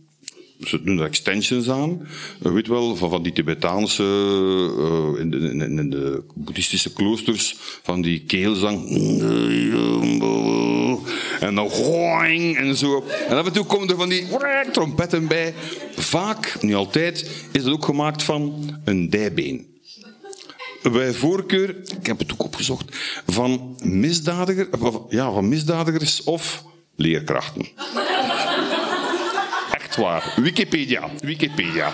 ze 0.64 0.82
doen 0.82 0.98
er 0.98 1.04
extensions 1.04 1.70
aan. 1.70 2.08
Weet 2.38 2.66
wel, 2.66 2.96
van, 2.96 3.22
die 3.22 3.32
Tibetaanse, 3.32 4.02
uh, 4.02 5.20
in, 5.20 5.30
de, 5.30 5.38
in, 5.38 5.90
de 5.90 6.22
boeddhistische 6.34 6.92
kloosters, 6.92 7.56
van 7.82 8.02
die 8.02 8.20
keelzang. 8.20 8.88
En 11.40 11.54
dan 11.54 11.68
hoing 11.68 12.56
en 12.56 12.76
zo. 12.76 13.04
En 13.28 13.36
af 13.36 13.46
en 13.46 13.52
toe 13.52 13.64
komen 13.64 13.88
er 13.88 13.96
van 13.96 14.08
die 14.08 14.26
trompetten 14.72 15.26
bij. 15.26 15.54
Vaak, 15.96 16.56
niet 16.60 16.74
altijd, 16.74 17.30
is 17.52 17.64
het 17.64 17.72
ook 17.72 17.84
gemaakt 17.84 18.22
van 18.22 18.70
een 18.84 19.10
dijbeen. 19.10 19.66
bij 20.92 21.12
voorkeur, 21.12 21.76
ik 22.00 22.06
heb 22.06 22.18
het 22.18 22.32
ook 22.32 22.44
opgezocht, 22.44 22.96
van, 23.26 23.78
misdadiger, 23.82 24.68
ja, 25.08 25.32
van 25.32 25.48
misdadigers 25.48 26.22
of 26.22 26.64
leerkrachten. 26.96 27.68
Waar. 29.96 30.34
Wikipedia. 30.36 31.10
Wikipedia. 31.20 31.92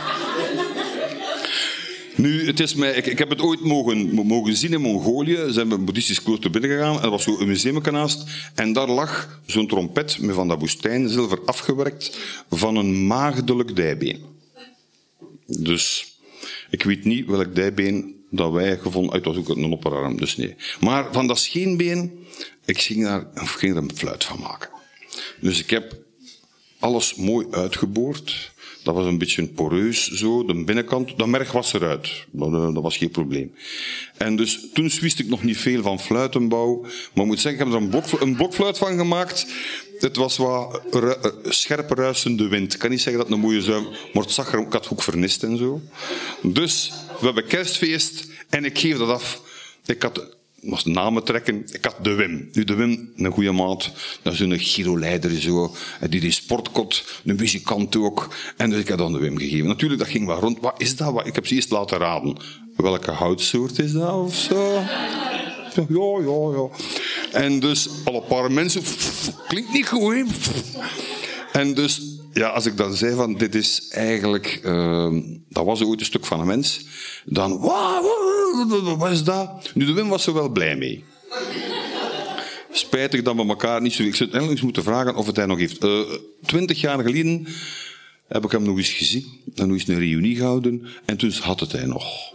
Nu, 2.17 2.47
het 2.47 2.61
is 2.61 2.75
mij, 2.75 2.93
ik, 2.93 3.07
ik 3.07 3.19
heb 3.19 3.31
het 3.31 3.41
ooit 3.41 3.61
mogen, 3.61 4.15
mogen 4.15 4.57
zien 4.57 4.73
in 4.73 4.81
Mongolië. 4.81 5.35
Ze 5.35 5.59
hebben 5.59 5.79
een 5.79 5.85
boeddhistisch 5.85 6.23
klooster 6.23 6.51
binnengegaan 6.51 6.97
en 6.97 7.03
er 7.03 7.11
was 7.11 7.23
zo'n 7.23 7.47
museum 7.47 7.81
naast. 7.91 8.25
En 8.55 8.73
daar 8.73 8.89
lag 8.89 9.41
zo'n 9.47 9.67
trompet 9.67 10.19
met 10.21 10.35
van 10.35 10.49
dat 10.49 10.59
woestijnzilver 10.59 11.45
afgewerkt 11.45 12.19
van 12.51 12.77
een 12.77 13.07
maagdelijk 13.07 13.77
dijbeen. 13.77 14.25
Dus 15.47 16.15
ik 16.71 16.83
weet 16.83 17.05
niet 17.05 17.27
welk 17.27 17.55
dijbeen 17.55 18.25
dat 18.31 18.53
wij 18.53 18.79
gevonden 18.79 19.15
Het 19.15 19.25
was 19.25 19.37
ook 19.37 19.49
een 19.49 19.73
opperarm, 19.73 20.17
dus 20.17 20.37
nee. 20.37 20.55
Maar 20.81 21.13
van 21.13 21.27
dat 21.27 21.39
scheenbeen, 21.39 22.27
ik 22.65 22.81
ging, 22.81 23.05
daar, 23.05 23.21
ik 23.21 23.49
ging 23.49 23.77
een 23.77 23.91
fluit 23.95 24.25
van 24.25 24.41
maken. 24.41 24.71
Dus 25.41 25.61
ik 25.61 25.71
heb 25.71 26.06
alles 26.87 27.15
mooi 27.15 27.47
uitgeboord. 27.51 28.55
Dat 28.83 28.95
was 28.95 29.07
een 29.07 29.19
beetje 29.19 29.47
poreus 29.47 30.11
zo, 30.11 30.45
de 30.45 30.65
binnenkant. 30.65 31.19
Dat 31.19 31.27
merg 31.27 31.53
was 31.53 31.73
eruit. 31.73 32.27
Dat, 32.31 32.53
eh, 32.53 32.75
dat 32.75 32.83
was 32.83 32.97
geen 32.97 33.11
probleem. 33.11 33.55
En 34.17 34.37
dus 34.37 34.67
toen 34.73 34.91
wist 35.01 35.19
ik 35.19 35.29
nog 35.29 35.43
niet 35.43 35.57
veel 35.57 35.83
van 35.83 36.01
fluitenbouw. 36.01 36.81
Maar 36.81 37.25
ik 37.25 37.31
moet 37.31 37.41
zeggen, 37.41 37.53
ik 37.53 37.67
heb 37.67 37.75
er 37.75 37.83
een, 37.83 37.89
blok, 37.89 38.21
een 38.21 38.37
blokfluit 38.37 38.79
van 38.79 38.97
gemaakt. 38.97 39.47
Het 39.99 40.17
was 40.17 40.37
wat 40.37 40.83
ru 40.91 41.11
eh, 41.11 41.31
scherp 41.43 41.91
ruisende 41.91 42.49
wind. 42.49 42.73
Ik 42.73 42.79
kan 42.79 42.91
niet 42.91 43.01
zeggen 43.01 43.23
dat 43.23 43.33
een 43.33 43.41
mooie 43.41 43.63
zuim, 43.63 43.87
maar 44.13 44.23
het 44.23 44.33
zag 44.33 44.53
er, 44.53 44.91
ook 44.91 45.03
vernist 45.03 45.43
en 45.43 45.57
zo. 45.57 45.81
Dus 46.43 46.93
we 47.21 47.25
hebben 47.25 47.47
kerstfeest 47.47 48.29
en 48.49 48.65
ik 48.65 48.79
geef 48.79 48.99
dat 48.99 49.09
af. 49.09 49.43
Ik 49.87 50.03
had 50.03 50.36
moest 50.67 50.87
namen 50.87 51.25
trekken. 51.25 51.65
Ik 51.73 51.85
had 51.85 51.97
de 52.03 52.15
Wim. 52.15 52.49
Nu, 52.53 52.65
de 52.65 52.75
Wim, 52.75 53.13
een 53.17 53.33
goede 53.33 53.53
maat. 53.53 53.93
Dat 54.23 54.33
is 54.33 54.41
een 54.41 54.59
Giro-leider 54.59 55.31
zo. 55.31 55.75
Die 56.11 56.21
die 56.21 56.31
sportkot, 56.31 57.05
een 57.25 57.37
muzikant 57.37 57.97
ook. 57.97 58.35
En 58.57 58.71
dus 58.71 58.81
ik 58.81 58.89
had 58.89 58.99
dan 58.99 59.13
de 59.13 59.19
Wim 59.19 59.39
gegeven. 59.39 59.67
Natuurlijk, 59.67 60.01
dat 60.01 60.11
ging 60.11 60.27
wel 60.27 60.41
rond. 60.41 60.61
Wat 60.61 60.81
is 60.81 60.97
dat? 60.97 61.27
Ik 61.27 61.35
heb 61.35 61.47
ze 61.47 61.55
eerst 61.55 61.71
laten 61.71 61.99
raden. 61.99 62.37
Welke 62.77 63.11
houtsoort 63.11 63.79
is 63.79 63.93
dat 63.93 64.13
of 64.13 64.35
zo? 64.35 64.83
Ja, 65.89 66.21
ja, 66.25 66.51
ja. 66.57 66.69
En 67.33 67.61
dus 67.61 67.89
alle 68.05 68.23
paar 68.23 68.53
mensen. 68.53 68.83
Klinkt 69.49 69.73
niet 69.73 69.89
goed? 69.89 70.27
En 71.53 71.75
dus, 71.75 72.01
ja, 72.33 72.49
als 72.49 72.67
ik 72.67 72.77
dan 72.77 72.95
zei 72.95 73.15
van 73.15 73.35
dit 73.35 73.55
is 73.55 73.89
eigenlijk, 73.91 74.61
uh, 74.65 75.13
dat 75.49 75.65
was 75.65 75.83
ooit 75.83 76.01
een 76.01 76.07
stuk 76.07 76.27
van 76.27 76.41
een 76.41 76.47
mens, 76.47 76.87
dan, 77.25 77.59
wat 78.99 79.11
is 79.11 79.25
dat? 79.25 79.71
Nu, 79.75 79.85
de 79.85 79.93
Wim 79.93 80.09
was 80.09 80.27
er 80.27 80.35
wel 80.35 80.49
blij 80.49 80.77
mee. 80.77 81.05
Spijtig 82.71 83.23
dat 83.23 83.37
we 83.37 83.47
elkaar 83.47 83.83
niet 83.83 83.93
zo... 83.93 84.03
Ik 84.03 84.15
zou 84.15 84.31
eens 84.31 84.61
moeten 84.61 84.83
vragen 84.83 85.15
of 85.15 85.27
het 85.27 85.37
hij 85.37 85.47
nog 85.47 85.59
heeft. 85.59 85.85
Uh, 85.85 86.01
twintig 86.47 86.81
jaar 86.81 87.03
geleden 87.03 87.47
heb 88.29 88.45
ik 88.45 88.51
hem 88.51 88.63
nog 88.63 88.77
eens 88.77 88.93
gezien. 88.93 89.27
En 89.55 89.69
nog 89.69 89.79
eens 89.79 89.89
een 89.89 89.99
reunie 89.99 90.37
gehouden. 90.37 90.87
En 91.05 91.17
toen 91.17 91.33
had 91.33 91.61
het 91.61 91.73
hij 91.73 91.87
nog. 91.87 92.35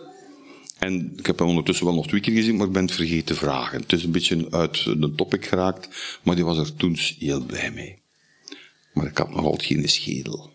En 0.78 1.14
ik 1.18 1.26
heb 1.26 1.40
hem 1.40 1.48
ondertussen 1.48 1.86
wel 1.86 1.96
nog 1.96 2.08
twee 2.08 2.22
keer 2.22 2.34
gezien, 2.34 2.56
maar 2.56 2.68
ik 2.68 2.74
ben 2.74 2.86
het 2.86 2.94
vergeten 2.94 3.26
te 3.26 3.36
vragen. 3.36 3.82
Het 3.82 3.94
is 3.94 4.04
een 4.04 4.12
beetje 4.12 4.48
uit 4.52 4.84
de 4.84 5.14
topic 5.16 5.46
geraakt, 5.46 6.20
maar 6.24 6.36
die 6.36 6.46
was 6.46 6.58
er 6.58 6.76
toen 6.76 6.98
heel 7.20 7.42
blij 7.46 7.72
mee. 7.72 8.02
Maar 8.94 9.06
ik 9.06 9.18
had 9.18 9.30
nog 9.30 9.46
altijd 9.46 9.66
geen 9.66 9.90
schedel. 9.90 10.52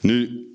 Nu, 0.00 0.46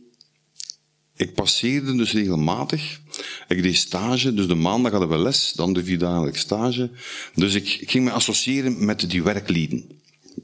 ik 1.16 1.34
passeerde 1.34 1.96
dus 1.96 2.12
regelmatig. 2.12 3.00
Ik 3.48 3.64
deed 3.64 3.76
stage, 3.76 4.34
dus 4.34 4.48
de 4.48 4.56
maandag 4.56 4.92
hadden 4.92 5.10
we 5.10 5.18
les, 5.18 5.54
dan 5.56 5.74
de 5.74 5.84
vierdaagse 5.84 6.40
stage. 6.40 6.90
Dus 7.36 7.54
ik, 7.54 7.84
ging 7.86 8.06
me 8.06 8.12
associëren 8.12 8.86
met 8.86 9.10
die 9.10 9.24
werklieden. 9.24 9.86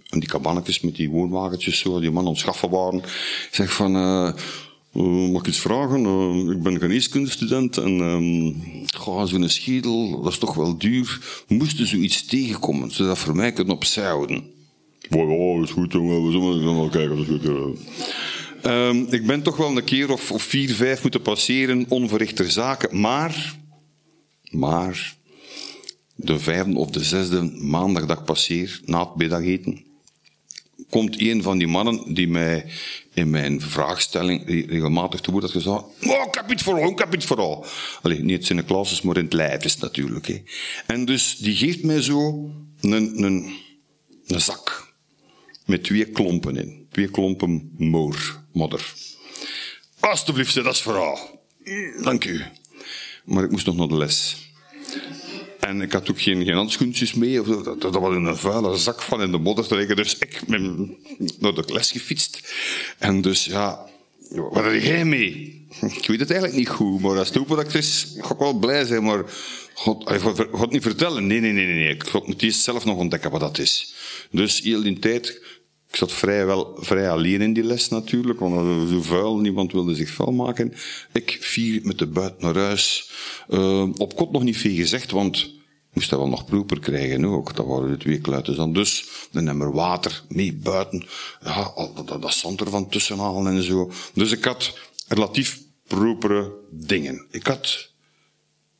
En 0.09 0.19
die 0.19 0.29
kabannetjes 0.29 0.81
met 0.81 0.95
die 0.95 1.09
woonwagentjes, 1.09 1.79
zo, 1.79 1.99
die 1.99 2.11
mannen 2.11 2.31
ontschaffen 2.31 2.69
waren. 2.69 2.99
Ik 2.99 3.49
zeg 3.51 3.73
van, 3.73 3.95
uh, 3.95 4.33
uh, 4.95 5.31
mag 5.31 5.41
ik 5.41 5.47
iets 5.47 5.59
vragen? 5.59 6.03
Uh, 6.03 6.51
ik 6.51 6.63
ben 6.63 6.79
geneeskundestudent 6.79 7.77
en 7.77 7.97
uh, 9.05 9.25
zo'n 9.25 9.49
schedel, 9.49 10.21
dat 10.21 10.31
is 10.31 10.37
toch 10.37 10.53
wel 10.53 10.77
duur. 10.77 11.19
Moesten 11.47 11.87
zoiets 11.87 12.25
tegenkomen, 12.25 12.91
zodat 12.91 13.17
voor 13.17 13.35
mij 13.35 13.51
kunnen 13.51 13.75
opzij 13.75 14.05
houden. 14.05 14.43
Ja, 15.09 15.63
is 15.63 15.71
goed 15.71 15.91
jongen, 15.91 16.25
we 16.25 16.31
zullen 16.31 16.75
wel 16.75 16.89
kijken. 16.89 17.17
Dat 17.17 17.27
is 17.27 17.31
goed, 17.31 17.77
Um, 18.65 19.07
ik 19.09 19.25
ben 19.25 19.41
toch 19.41 19.57
wel 19.57 19.77
een 19.77 19.83
keer 19.83 20.11
of, 20.11 20.31
of 20.31 20.43
vier, 20.43 20.73
vijf 20.73 21.01
moeten 21.01 21.21
passeren, 21.21 21.85
onverrichter 21.89 22.51
zaken. 22.51 22.99
Maar, 22.99 23.55
maar, 24.49 25.15
de 26.15 26.39
vijfde 26.39 26.77
of 26.77 26.89
de 26.89 27.03
zesde 27.03 27.41
maandag 27.41 28.05
dat 28.05 28.19
ik 28.19 28.25
passeer, 28.25 28.81
na 28.85 28.99
het 28.99 29.15
middageten, 29.15 29.85
komt 30.89 31.21
een 31.21 31.43
van 31.43 31.57
die 31.57 31.67
mannen 31.67 32.13
die 32.13 32.27
mij 32.27 32.65
in 33.13 33.29
mijn 33.29 33.61
vraagstelling 33.61 34.45
regelmatig 34.69 35.19
te 35.19 35.31
woord 35.31 35.43
had 35.43 35.51
gezegd. 35.51 35.75
Oh, 35.75 36.25
ik 36.27 36.35
heb 36.35 36.51
iets 36.51 36.63
vooral, 36.63 36.89
ik 36.89 36.99
heb 36.99 37.13
iets 37.13 37.25
vooral. 37.25 37.65
Allee, 38.01 38.19
niet 38.19 38.49
in 38.49 38.55
de 38.55 38.99
maar 39.03 39.17
in 39.17 39.23
het 39.23 39.33
lijf 39.33 39.63
is 39.63 39.77
natuurlijk. 39.77 40.27
Hè. 40.27 40.41
En 40.87 41.05
dus 41.05 41.37
die 41.37 41.55
geeft 41.55 41.83
mij 41.83 42.01
zo 42.01 42.49
een, 42.81 43.23
een, 43.23 43.55
een 44.27 44.41
zak 44.41 44.93
met 45.65 45.83
twee 45.83 46.05
klompen 46.05 46.57
in. 46.57 46.80
Twee 46.91 47.09
klompen 47.09 47.71
moor, 47.77 48.43
modder. 48.53 48.93
Alsjeblieft, 49.99 50.55
dat 50.55 50.73
is 50.73 50.81
vooral. 50.81 51.41
Dank 52.03 52.25
u. 52.25 52.41
Maar 53.25 53.43
ik 53.43 53.51
moest 53.51 53.65
nog 53.65 53.75
naar 53.75 53.87
de 53.87 53.97
les. 53.97 54.37
En 55.59 55.81
ik 55.81 55.91
had 55.91 56.09
ook 56.09 56.21
geen, 56.21 56.43
geen 56.43 56.55
handschoentjes 56.55 57.13
mee. 57.13 57.41
Of, 57.41 57.63
dat, 57.63 57.81
dat 57.81 57.93
was 57.93 58.15
een 58.15 58.37
vuile 58.37 58.77
zak 58.77 59.01
van 59.01 59.21
in 59.21 59.31
de 59.31 59.37
modder 59.37 59.67
te 59.67 59.75
leggen. 59.75 59.95
Dus 59.95 60.17
ik 60.17 60.41
ben 60.47 60.95
naar 61.39 61.53
de 61.53 61.63
les 61.73 61.91
gefietst. 61.91 62.53
En 62.97 63.21
dus, 63.21 63.45
ja, 63.45 63.89
wat 64.29 64.63
heb 64.63 64.81
jij 64.81 65.05
mee? 65.05 65.59
Ik 65.81 66.07
weet 66.07 66.19
het 66.19 66.31
eigenlijk 66.31 66.59
niet 66.59 66.69
goed, 66.69 67.01
maar 67.01 67.17
als 67.17 67.27
het 67.27 67.37
open 67.37 67.73
is, 67.73 68.15
ga 68.17 68.33
ik 68.33 68.39
wel 68.39 68.53
blij 68.53 68.85
zijn. 68.85 69.03
Maar 69.03 69.23
God, 69.73 70.11
God, 70.51 70.71
niet 70.71 70.81
vertellen. 70.81 71.27
Nee, 71.27 71.39
nee, 71.39 71.51
nee, 71.51 71.65
nee. 71.65 71.89
Ik 71.89 72.25
moet 72.25 72.41
eerst 72.41 72.61
zelf 72.61 72.85
nog 72.85 72.97
ontdekken 72.97 73.31
wat 73.31 73.39
dat 73.39 73.59
is. 73.59 73.93
Dus 74.31 74.61
heel 74.61 74.81
die 74.81 74.99
tijd 74.99 75.41
ik 75.91 75.97
zat 75.97 76.11
vrij, 76.11 76.45
wel, 76.45 76.77
vrij 76.79 77.11
alleen 77.11 77.41
in 77.41 77.53
die 77.53 77.63
les 77.63 77.89
natuurlijk, 77.89 78.39
want 78.39 78.89
zo 78.89 79.01
vuil, 79.01 79.37
niemand 79.37 79.71
wilde 79.71 79.95
zich 79.95 80.09
vuil 80.09 80.31
maken. 80.31 80.73
Ik 81.13 81.37
vier 81.41 81.81
met 81.83 81.97
de 81.97 82.07
buiten 82.07 82.41
naar 82.41 82.55
huis. 82.55 83.11
Uh, 83.49 83.89
op 83.97 84.15
kot 84.15 84.31
nog 84.31 84.43
niet 84.43 84.57
veel 84.57 84.75
gezegd, 84.75 85.11
want 85.11 85.53
moest 85.93 86.09
dat 86.09 86.19
wel 86.19 86.27
nog 86.27 86.45
proeper 86.45 86.79
krijgen 86.79 87.25
ook. 87.25 87.55
Dat 87.55 87.65
waren 87.65 87.89
de 87.89 87.97
twee 87.97 88.19
kluiten 88.19 88.55
dan. 88.55 88.73
Dus 88.73 89.05
een 89.31 89.47
emmer 89.47 89.71
water 89.71 90.23
mee 90.29 90.53
buiten. 90.53 91.05
Ja, 91.43 91.73
dat, 92.05 92.21
dat 92.21 92.33
zand 92.33 92.61
er 92.61 92.69
van 92.69 92.89
tussen 92.89 93.17
halen 93.17 93.55
en 93.55 93.63
zo. 93.63 93.91
Dus 94.13 94.31
ik 94.31 94.43
had 94.43 94.77
relatief 95.07 95.61
propere 95.87 96.51
dingen. 96.69 97.25
Ik 97.31 97.47
had 97.47 97.91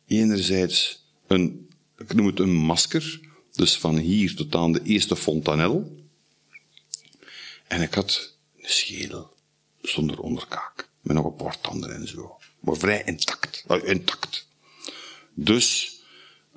enerzijds 0.08 1.06
een, 1.28 1.70
ik 1.98 2.14
noem 2.14 2.26
het 2.26 2.40
een 2.40 2.54
masker. 2.54 3.20
Dus 3.52 3.78
van 3.78 3.98
hier 3.98 4.36
tot 4.36 4.56
aan 4.56 4.72
de 4.72 4.82
eerste 4.84 5.16
fontanel. 5.16 6.00
En 7.72 7.82
ik 7.82 7.94
had 7.94 8.34
een 8.58 8.70
schedel 8.70 9.34
zonder 9.82 10.20
onderkaak. 10.20 10.90
Met 11.02 11.16
nog 11.16 11.26
een 11.26 11.36
paar 11.36 11.60
tanden 11.62 11.96
en 11.96 12.08
zo. 12.08 12.38
Maar 12.60 12.78
vrij 12.78 13.04
intact. 13.06 13.64
intact. 13.84 14.48
Dus, 15.34 15.96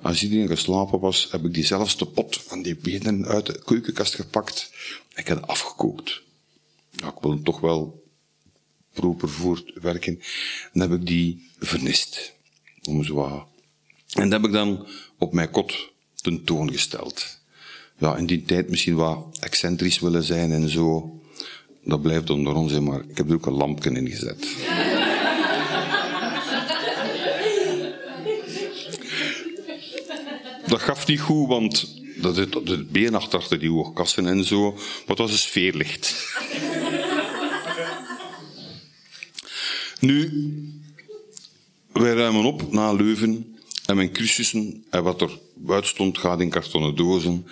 als 0.01 0.23
iedereen 0.23 0.47
geslapen 0.47 0.99
was, 0.99 1.27
heb 1.31 1.45
ik 1.45 1.53
diezelfde 1.53 2.05
pot 2.05 2.41
van 2.41 2.61
die 2.61 2.75
benen 2.75 3.25
uit 3.25 3.45
de 3.45 3.63
keukenkast 3.63 4.15
gepakt. 4.15 4.71
En 5.13 5.21
ik 5.21 5.27
heb 5.27 5.43
afgekookt. 5.43 6.21
Ja, 6.91 7.07
ik 7.07 7.19
wil 7.21 7.41
toch 7.41 7.59
wel 7.59 8.03
proper 8.93 9.29
voortwerken. 9.29 10.21
En 10.73 10.79
heb 10.79 10.91
ik 10.91 11.05
die 11.05 11.49
vernist. 11.59 12.33
Om 12.83 13.03
zo 13.03 13.47
En 14.13 14.29
dat 14.29 14.41
heb 14.41 14.49
ik 14.49 14.55
dan 14.55 14.87
op 15.17 15.33
mijn 15.33 15.51
kot 15.51 15.91
tentoongesteld 16.15 17.43
ja, 17.97 18.15
in 18.15 18.25
die 18.25 18.43
tijd 18.43 18.69
misschien 18.69 18.95
wat 18.95 19.37
excentrisch 19.39 19.99
willen 19.99 20.23
zijn 20.23 20.51
en 20.51 20.69
zo. 20.69 21.19
Dat 21.83 22.01
blijft 22.01 22.29
onder 22.29 22.55
ons, 22.55 22.79
maar 22.79 23.01
ik 23.07 23.17
heb 23.17 23.29
er 23.29 23.35
ook 23.35 23.45
een 23.45 23.53
lampje 23.53 23.91
in 23.91 24.09
gezet. 24.09 24.47
dat 30.67 30.81
gaf 30.81 31.07
niet 31.07 31.19
goed, 31.19 31.47
want 31.47 32.01
dat 32.15 32.35
zit 32.35 32.55
op 32.55 32.65
de 32.65 32.83
been 32.83 33.15
achter 33.15 33.59
die 33.59 33.69
hoogkassen 33.69 34.27
en 34.27 34.43
zo. 34.43 34.71
Maar 34.71 34.81
het 35.05 35.17
was 35.17 35.31
een 35.31 35.37
sfeerlicht. 35.37 36.15
nu, 39.99 40.31
wij 41.91 42.13
ruimen 42.13 42.45
op 42.45 42.71
na 42.71 42.93
Leuven 42.93 43.57
en 43.85 43.95
mijn 43.95 44.11
cursussen 44.11 44.85
en 44.89 45.03
wat 45.03 45.21
er 45.21 45.39
buiten 45.65 45.89
stond 45.89 46.17
gaat 46.17 46.41
in 46.41 46.49
kartonnen 46.49 46.95
dozen. 46.95 47.47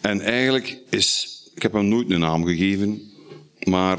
En 0.00 0.20
eigenlijk 0.20 0.78
is, 0.90 1.40
ik 1.54 1.62
heb 1.62 1.72
hem 1.72 1.88
nooit 1.88 2.10
een 2.10 2.20
naam 2.20 2.44
gegeven, 2.44 3.02
maar 3.62 3.98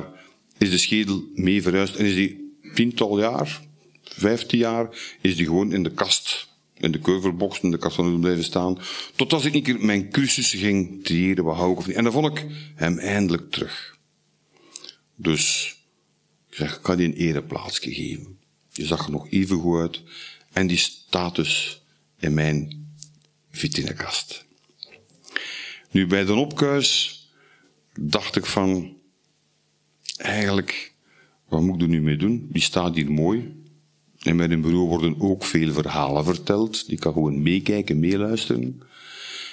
is 0.58 0.70
de 0.70 0.78
schedel 0.78 1.24
mee 1.34 1.62
verhuisd 1.62 1.96
en 1.96 2.06
is 2.06 2.16
die 2.16 2.56
tiental 2.74 3.20
jaar, 3.20 3.62
15 4.04 4.60
jaar, 4.60 4.90
is 5.22 5.36
die 5.36 5.46
gewoon 5.46 5.74
in 5.74 5.84
de 5.84 5.92
kast, 5.92 6.48
in 6.78 6.92
de 6.92 7.00
keuverbox, 7.00 7.60
in 7.60 7.72
de 7.72 7.78
van 7.80 8.20
blijven 8.20 8.44
staan. 8.44 8.78
Totdat 9.16 9.46
ik 9.46 9.54
een 9.54 9.64
keer 9.64 9.86
mijn 9.86 10.10
cursus 10.10 10.52
ging 10.52 11.04
triëren, 11.04 11.44
wat 11.44 11.56
hou 11.56 11.72
ik 11.72 11.78
of 11.78 11.88
niet. 11.88 11.96
En 11.96 12.04
dan 12.04 12.14
vond 12.14 12.38
ik 12.38 12.46
hem 12.76 12.98
eindelijk 12.98 13.52
terug. 13.52 13.98
Dus, 15.16 15.76
ik 16.50 16.56
zeg, 16.56 16.76
ik 16.76 16.82
kan 16.82 16.98
die 16.98 17.08
een 17.08 17.14
ereplaatsje 17.14 17.94
geven. 17.94 18.38
Die 18.74 18.86
zag 18.86 19.06
er 19.06 19.12
nog 19.12 19.30
even 19.30 19.58
goed 19.58 19.80
uit. 19.80 20.02
En 20.52 20.68
die 20.68 20.78
staat 20.78 21.36
dus 21.36 21.82
in 22.20 22.34
mijn 22.34 22.87
vitrinekast. 23.58 24.46
Nu, 25.92 26.08
bij 26.08 26.26
de 26.26 26.34
opkuis 26.34 27.22
dacht 28.00 28.36
ik 28.36 28.46
van, 28.46 28.98
eigenlijk, 30.18 30.94
wat 31.48 31.62
moet 31.62 31.76
ik 31.76 31.82
er 31.82 31.88
nu 31.88 32.02
mee 32.02 32.18
doen? 32.18 32.48
Die 32.52 32.62
staat 32.62 32.96
hier 32.96 33.12
mooi. 33.12 33.56
In 34.22 34.36
mijn 34.36 34.62
bureau 34.62 34.88
worden 34.88 35.20
ook 35.20 35.44
veel 35.44 35.74
verhalen 35.74 36.26
verteld. 36.26 36.88
Die 36.88 37.00
kan 37.00 37.14
gewoon 37.14 37.42
meekijken, 37.42 38.00
meeluisteren. 38.00 38.82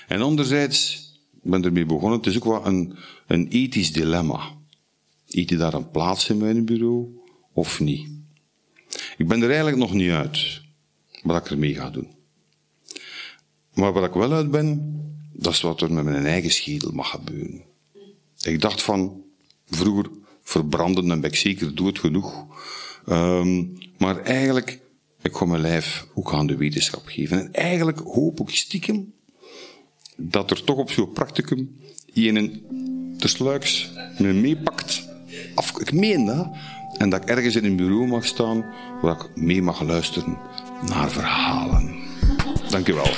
En 0.08 0.20
anderzijds, 0.20 1.08
ik 1.42 1.50
ben 1.50 1.64
ermee 1.64 1.86
begonnen, 1.86 2.18
het 2.18 2.26
is 2.26 2.36
ook 2.36 2.44
wel 2.44 2.66
een, 2.66 2.94
een 3.26 3.48
ethisch 3.48 3.92
dilemma. 3.92 4.52
Eet 5.28 5.50
je 5.50 5.56
daar 5.56 5.74
een 5.74 5.90
plaats 5.90 6.28
in 6.28 6.36
mijn 6.36 6.64
bureau 6.64 7.06
of 7.52 7.80
niet? 7.80 8.08
Ik 9.16 9.28
ben 9.28 9.42
er 9.42 9.48
eigenlijk 9.48 9.76
nog 9.76 9.92
niet 9.92 10.10
uit 10.10 10.62
wat 11.22 11.44
ik 11.44 11.50
ermee 11.50 11.74
ga 11.74 11.90
doen. 11.90 12.13
Maar 13.74 13.92
wat 13.92 14.04
ik 14.04 14.12
wel 14.12 14.32
uit 14.32 14.50
ben, 14.50 15.00
dat 15.32 15.52
is 15.52 15.60
wat 15.60 15.80
er 15.80 15.92
met 15.92 16.04
mijn 16.04 16.26
eigen 16.26 16.50
schedel 16.50 16.92
mag 16.92 17.10
gebeuren. 17.10 17.62
Ik 18.42 18.60
dacht 18.60 18.82
van, 18.82 19.22
vroeger 19.68 20.10
verbranden 20.42 21.10
en 21.10 21.20
ben 21.20 21.30
ik 21.30 21.36
zeker 21.36 21.74
dood 21.74 21.98
genoeg. 21.98 22.46
Um, 23.08 23.78
maar 23.98 24.22
eigenlijk, 24.22 24.80
ik 25.22 25.34
ga 25.34 25.44
mijn 25.44 25.60
lijf 25.60 26.06
ook 26.14 26.32
aan 26.32 26.46
de 26.46 26.56
wetenschap 26.56 27.06
geven. 27.06 27.38
En 27.38 27.52
eigenlijk 27.52 27.98
hoop 27.98 28.40
ik 28.40 28.50
stiekem 28.50 29.12
dat 30.16 30.50
er 30.50 30.64
toch 30.64 30.76
op 30.76 30.90
zo'n 30.90 31.12
practicum 31.12 31.78
een 32.14 32.62
tersluiks 33.18 33.92
me 34.18 34.32
meepakt. 34.32 35.08
Af, 35.54 35.80
ik 35.80 35.92
meen 35.92 36.24
dat. 36.24 36.48
En 36.98 37.10
dat 37.10 37.22
ik 37.22 37.28
ergens 37.28 37.56
in 37.56 37.64
een 37.64 37.76
bureau 37.76 38.06
mag 38.06 38.24
staan 38.24 38.64
waar 39.02 39.20
ik 39.20 39.36
mee 39.36 39.62
mag 39.62 39.82
luisteren 39.82 40.38
naar 40.88 41.10
verhalen. 41.10 41.94
Dank 42.70 42.88
u 42.88 42.92
wel. 42.92 43.12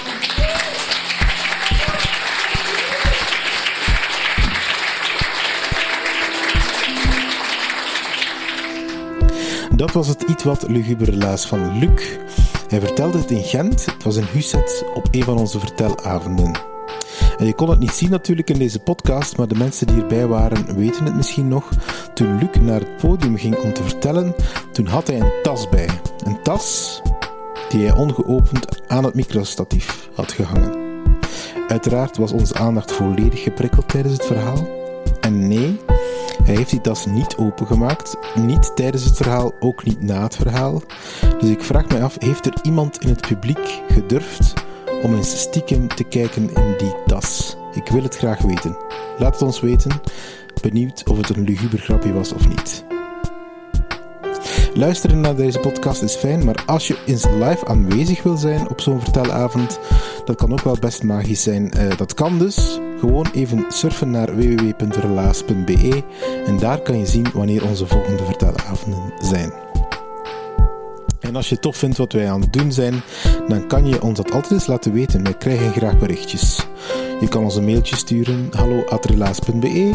Dat 9.76 9.92
was 9.92 10.08
het 10.08 10.22
iets 10.22 10.44
wat 10.44 10.68
lugubere 10.68 11.10
relaas 11.10 11.46
van 11.46 11.78
Luc. 11.78 12.16
Hij 12.68 12.80
vertelde 12.80 13.18
het 13.18 13.30
in 13.30 13.42
Gent. 13.42 13.84
Het 13.84 14.02
was 14.02 14.16
in 14.16 14.26
Husset 14.32 14.84
op 14.94 15.08
een 15.10 15.22
van 15.22 15.38
onze 15.38 15.58
vertelavonden. 15.58 16.58
En 17.38 17.46
je 17.46 17.54
kon 17.54 17.70
het 17.70 17.78
niet 17.78 17.90
zien 17.90 18.10
natuurlijk 18.10 18.50
in 18.50 18.58
deze 18.58 18.78
podcast, 18.78 19.36
maar 19.36 19.48
de 19.48 19.54
mensen 19.54 19.86
die 19.86 20.00
erbij 20.00 20.26
waren 20.26 20.76
weten 20.76 21.04
het 21.04 21.14
misschien 21.14 21.48
nog. 21.48 21.68
Toen 22.14 22.38
Luc 22.38 22.62
naar 22.62 22.80
het 22.80 22.96
podium 22.96 23.36
ging 23.36 23.56
om 23.56 23.72
te 23.72 23.82
vertellen, 23.82 24.34
toen 24.72 24.86
had 24.86 25.06
hij 25.06 25.20
een 25.20 25.32
tas 25.42 25.68
bij. 25.68 25.88
Een 26.24 26.42
tas 26.42 27.00
die 27.68 27.86
hij 27.86 27.96
ongeopend 27.96 28.82
aan 28.86 29.04
het 29.04 29.14
microstatief 29.14 30.08
had 30.14 30.32
gehangen. 30.32 30.74
Uiteraard 31.68 32.16
was 32.16 32.32
onze 32.32 32.54
aandacht 32.54 32.92
volledig 32.92 33.42
geprikkeld 33.42 33.88
tijdens 33.88 34.14
het 34.14 34.26
verhaal. 34.26 34.68
En 35.20 35.48
nee, 35.48 35.80
hij 36.46 36.54
heeft 36.54 36.70
die 36.70 36.80
tas 36.80 37.06
niet 37.06 37.36
opengemaakt, 37.36 38.16
niet 38.34 38.76
tijdens 38.76 39.04
het 39.04 39.16
verhaal, 39.16 39.52
ook 39.60 39.84
niet 39.84 40.02
na 40.02 40.22
het 40.22 40.36
verhaal. 40.36 40.82
Dus 41.38 41.50
ik 41.50 41.62
vraag 41.62 41.88
me 41.88 42.00
af, 42.00 42.16
heeft 42.18 42.46
er 42.46 42.54
iemand 42.62 43.00
in 43.00 43.08
het 43.08 43.28
publiek 43.28 43.82
gedurfd 43.88 44.52
om 45.02 45.14
eens 45.14 45.40
stiekem 45.40 45.88
te 45.88 46.04
kijken 46.04 46.54
in 46.54 46.74
die 46.78 46.94
tas? 47.06 47.56
Ik 47.72 47.88
wil 47.88 48.02
het 48.02 48.16
graag 48.16 48.38
weten. 48.38 48.76
Laat 49.18 49.32
het 49.32 49.42
ons 49.42 49.60
weten. 49.60 50.00
Benieuwd 50.62 51.08
of 51.08 51.16
het 51.16 51.36
een 51.36 51.44
luguber 51.44 51.78
grapje 51.78 52.12
was 52.12 52.32
of 52.32 52.48
niet. 52.48 52.84
Luisteren 54.76 55.20
naar 55.20 55.36
deze 55.36 55.58
podcast 55.58 56.02
is 56.02 56.14
fijn, 56.14 56.44
maar 56.44 56.62
als 56.66 56.86
je 56.86 56.98
eens 57.06 57.24
live 57.24 57.66
aanwezig 57.66 58.22
wil 58.22 58.36
zijn 58.36 58.68
op 58.68 58.80
zo'n 58.80 59.00
vertelavond, 59.00 59.78
dat 60.24 60.36
kan 60.36 60.52
ook 60.52 60.60
wel 60.60 60.76
best 60.80 61.02
magisch 61.02 61.42
zijn. 61.42 61.72
Uh, 61.76 61.96
dat 61.96 62.14
kan 62.14 62.38
dus. 62.38 62.80
Gewoon 62.98 63.26
even 63.32 63.64
surfen 63.68 64.10
naar 64.10 64.36
www.relaas.be 64.36 66.02
en 66.46 66.58
daar 66.58 66.80
kan 66.80 66.98
je 66.98 67.06
zien 67.06 67.26
wanneer 67.32 67.68
onze 67.68 67.86
volgende 67.86 68.24
vertelavonden 68.24 69.12
zijn. 69.20 69.52
En 71.20 71.36
als 71.36 71.48
je 71.48 71.58
tof 71.58 71.76
vindt 71.76 71.96
wat 71.96 72.12
wij 72.12 72.30
aan 72.30 72.40
het 72.40 72.52
doen 72.52 72.72
zijn, 72.72 73.02
dan 73.48 73.66
kan 73.66 73.86
je 73.86 74.02
ons 74.02 74.16
dat 74.16 74.32
altijd 74.32 74.52
eens 74.52 74.66
laten 74.66 74.92
weten. 74.92 75.22
Wij 75.22 75.36
krijgen 75.36 75.72
graag 75.72 75.98
berichtjes. 75.98 76.66
Je 77.20 77.28
kan 77.28 77.42
ons 77.42 77.56
een 77.56 77.64
mailtje 77.64 77.96
sturen, 77.96 78.48
hallo.relaas.be 78.50 79.94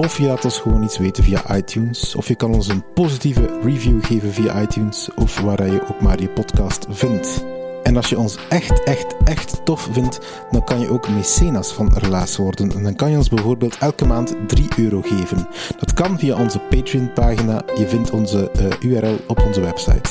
of 0.00 0.18
je 0.18 0.26
laat 0.26 0.44
ons 0.44 0.58
gewoon 0.58 0.82
iets 0.82 0.98
weten 0.98 1.24
via 1.24 1.56
iTunes. 1.56 2.14
Of 2.14 2.28
je 2.28 2.34
kan 2.34 2.54
ons 2.54 2.68
een 2.68 2.84
positieve 2.94 3.58
review 3.62 4.04
geven 4.04 4.32
via 4.32 4.62
iTunes 4.62 5.08
of 5.16 5.40
waar 5.40 5.72
je 5.72 5.82
ook 5.82 6.00
maar 6.00 6.20
je 6.20 6.28
podcast 6.28 6.86
vindt. 6.90 7.44
En 7.82 7.96
als 7.96 8.08
je 8.08 8.18
ons 8.18 8.38
echt, 8.48 8.82
echt, 8.84 9.16
echt 9.24 9.64
tof 9.64 9.88
vindt, 9.92 10.20
dan 10.50 10.64
kan 10.64 10.80
je 10.80 10.90
ook 10.90 11.08
mecenas 11.08 11.72
van 11.72 11.92
Relaas 11.94 12.36
worden. 12.36 12.72
En 12.72 12.82
dan 12.82 12.94
kan 12.94 13.10
je 13.10 13.16
ons 13.16 13.28
bijvoorbeeld 13.28 13.78
elke 13.78 14.06
maand 14.06 14.36
3 14.46 14.68
euro 14.76 15.00
geven. 15.02 15.48
Dat 15.78 15.94
kan 15.94 16.18
via 16.18 16.36
onze 16.36 16.58
Patreon-pagina. 16.58 17.62
Je 17.78 17.88
vindt 17.88 18.10
onze 18.10 18.50
uh, 18.60 18.92
URL 18.92 19.16
op 19.26 19.42
onze 19.46 19.60
website. 19.60 20.10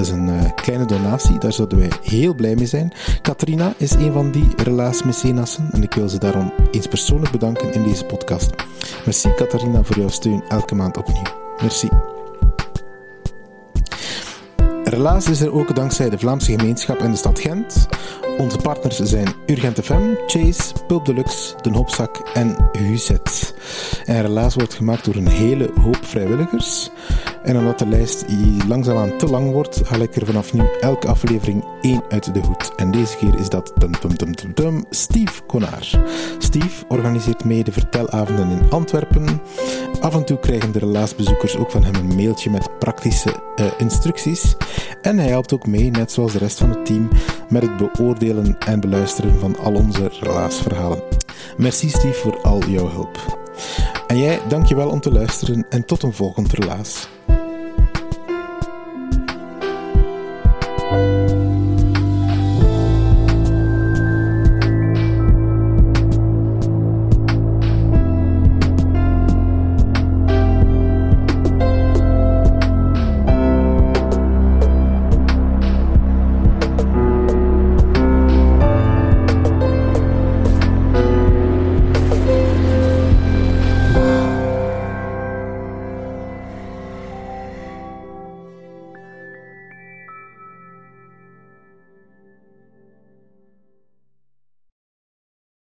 Is 0.00 0.10
een 0.10 0.28
uh, 0.28 0.42
kleine 0.54 0.84
donatie, 0.84 1.38
daar 1.38 1.52
zouden 1.52 1.78
wij 1.78 1.90
heel 2.02 2.34
blij 2.34 2.54
mee 2.54 2.66
zijn. 2.66 2.92
Katrina 3.22 3.74
is 3.76 3.92
een 3.92 4.12
van 4.12 4.30
die 4.30 4.48
relaas-mecenassen 4.56 5.68
en 5.72 5.82
ik 5.82 5.94
wil 5.94 6.08
ze 6.08 6.18
daarom 6.18 6.52
eens 6.70 6.86
persoonlijk 6.86 7.32
bedanken 7.32 7.72
in 7.72 7.82
deze 7.82 8.04
podcast. 8.04 8.50
Merci 9.04 9.34
Katarina 9.34 9.82
voor 9.82 9.98
jouw 9.98 10.08
steun 10.08 10.42
elke 10.48 10.74
maand 10.74 10.96
opnieuw. 10.96 11.22
Merci. 11.60 11.88
Relaas 14.84 15.28
is 15.28 15.40
er 15.40 15.52
ook 15.52 15.74
dankzij 15.74 16.10
de 16.10 16.18
Vlaamse 16.18 16.52
gemeenschap 16.52 16.98
en 16.98 17.10
de 17.10 17.16
stad 17.16 17.40
Gent. 17.40 17.88
Onze 18.38 18.56
partners 18.56 18.98
zijn 18.98 19.28
Urgent 19.46 19.80
FM, 19.84 20.14
Chase, 20.26 20.72
Pulp 20.86 21.06
Deluxe, 21.06 21.54
Den 21.62 21.74
Hopzak 21.74 22.16
en 22.34 22.56
Huzet. 22.72 23.54
En 24.04 24.22
Relaas 24.22 24.54
wordt 24.54 24.74
gemaakt 24.74 25.04
door 25.04 25.14
een 25.14 25.28
hele 25.28 25.70
hoop 25.80 25.98
vrijwilligers. 26.02 26.90
En 27.42 27.56
omdat 27.56 27.78
de 27.78 27.86
lijst 27.86 28.24
langzaamaan 28.68 29.16
te 29.18 29.26
lang 29.26 29.52
wordt, 29.52 29.88
haal 29.88 30.00
ik 30.00 30.16
er 30.16 30.26
vanaf 30.26 30.52
nu 30.52 30.62
elke 30.80 31.08
aflevering 31.08 31.64
één 31.80 32.02
uit 32.08 32.34
de 32.34 32.40
hoed. 32.40 32.74
En 32.76 32.90
deze 32.90 33.16
keer 33.16 33.38
is 33.38 33.48
dat 33.48 33.72
dum, 33.78 33.90
dum, 34.00 34.16
dum, 34.16 34.54
dum, 34.54 34.84
Steve 34.90 35.42
Konaar. 35.46 36.00
Steve 36.38 36.84
organiseert 36.88 37.44
mee 37.44 37.64
de 37.64 37.72
vertelavonden 37.72 38.50
in 38.50 38.70
Antwerpen. 38.70 39.40
Af 40.00 40.14
en 40.14 40.24
toe 40.24 40.38
krijgen 40.38 40.72
de 40.72 40.78
relaasbezoekers 40.78 41.56
ook 41.56 41.70
van 41.70 41.84
hem 41.84 41.94
een 41.94 42.16
mailtje 42.16 42.50
met 42.50 42.78
praktische 42.78 43.34
uh, 43.56 43.66
instructies. 43.78 44.56
En 45.02 45.18
hij 45.18 45.28
helpt 45.28 45.52
ook 45.52 45.66
mee, 45.66 45.90
net 45.90 46.12
zoals 46.12 46.32
de 46.32 46.38
rest 46.38 46.58
van 46.58 46.70
het 46.70 46.86
team, 46.86 47.08
met 47.48 47.62
het 47.62 47.76
beoordelen 47.76 48.58
en 48.58 48.80
beluisteren 48.80 49.40
van 49.40 49.58
al 49.58 49.74
onze 49.74 50.10
relaasverhalen. 50.20 51.02
Merci 51.56 51.88
Steve 51.88 52.20
voor 52.20 52.40
al 52.40 52.64
jouw 52.64 52.88
hulp. 52.88 53.38
En 54.10 54.18
jij, 54.18 54.40
dankjewel 54.48 54.88
om 54.88 55.00
te 55.00 55.12
luisteren 55.12 55.66
en 55.68 55.84
tot 55.84 56.02
een 56.02 56.12
volgend 56.12 56.52
relaas. 56.52 57.08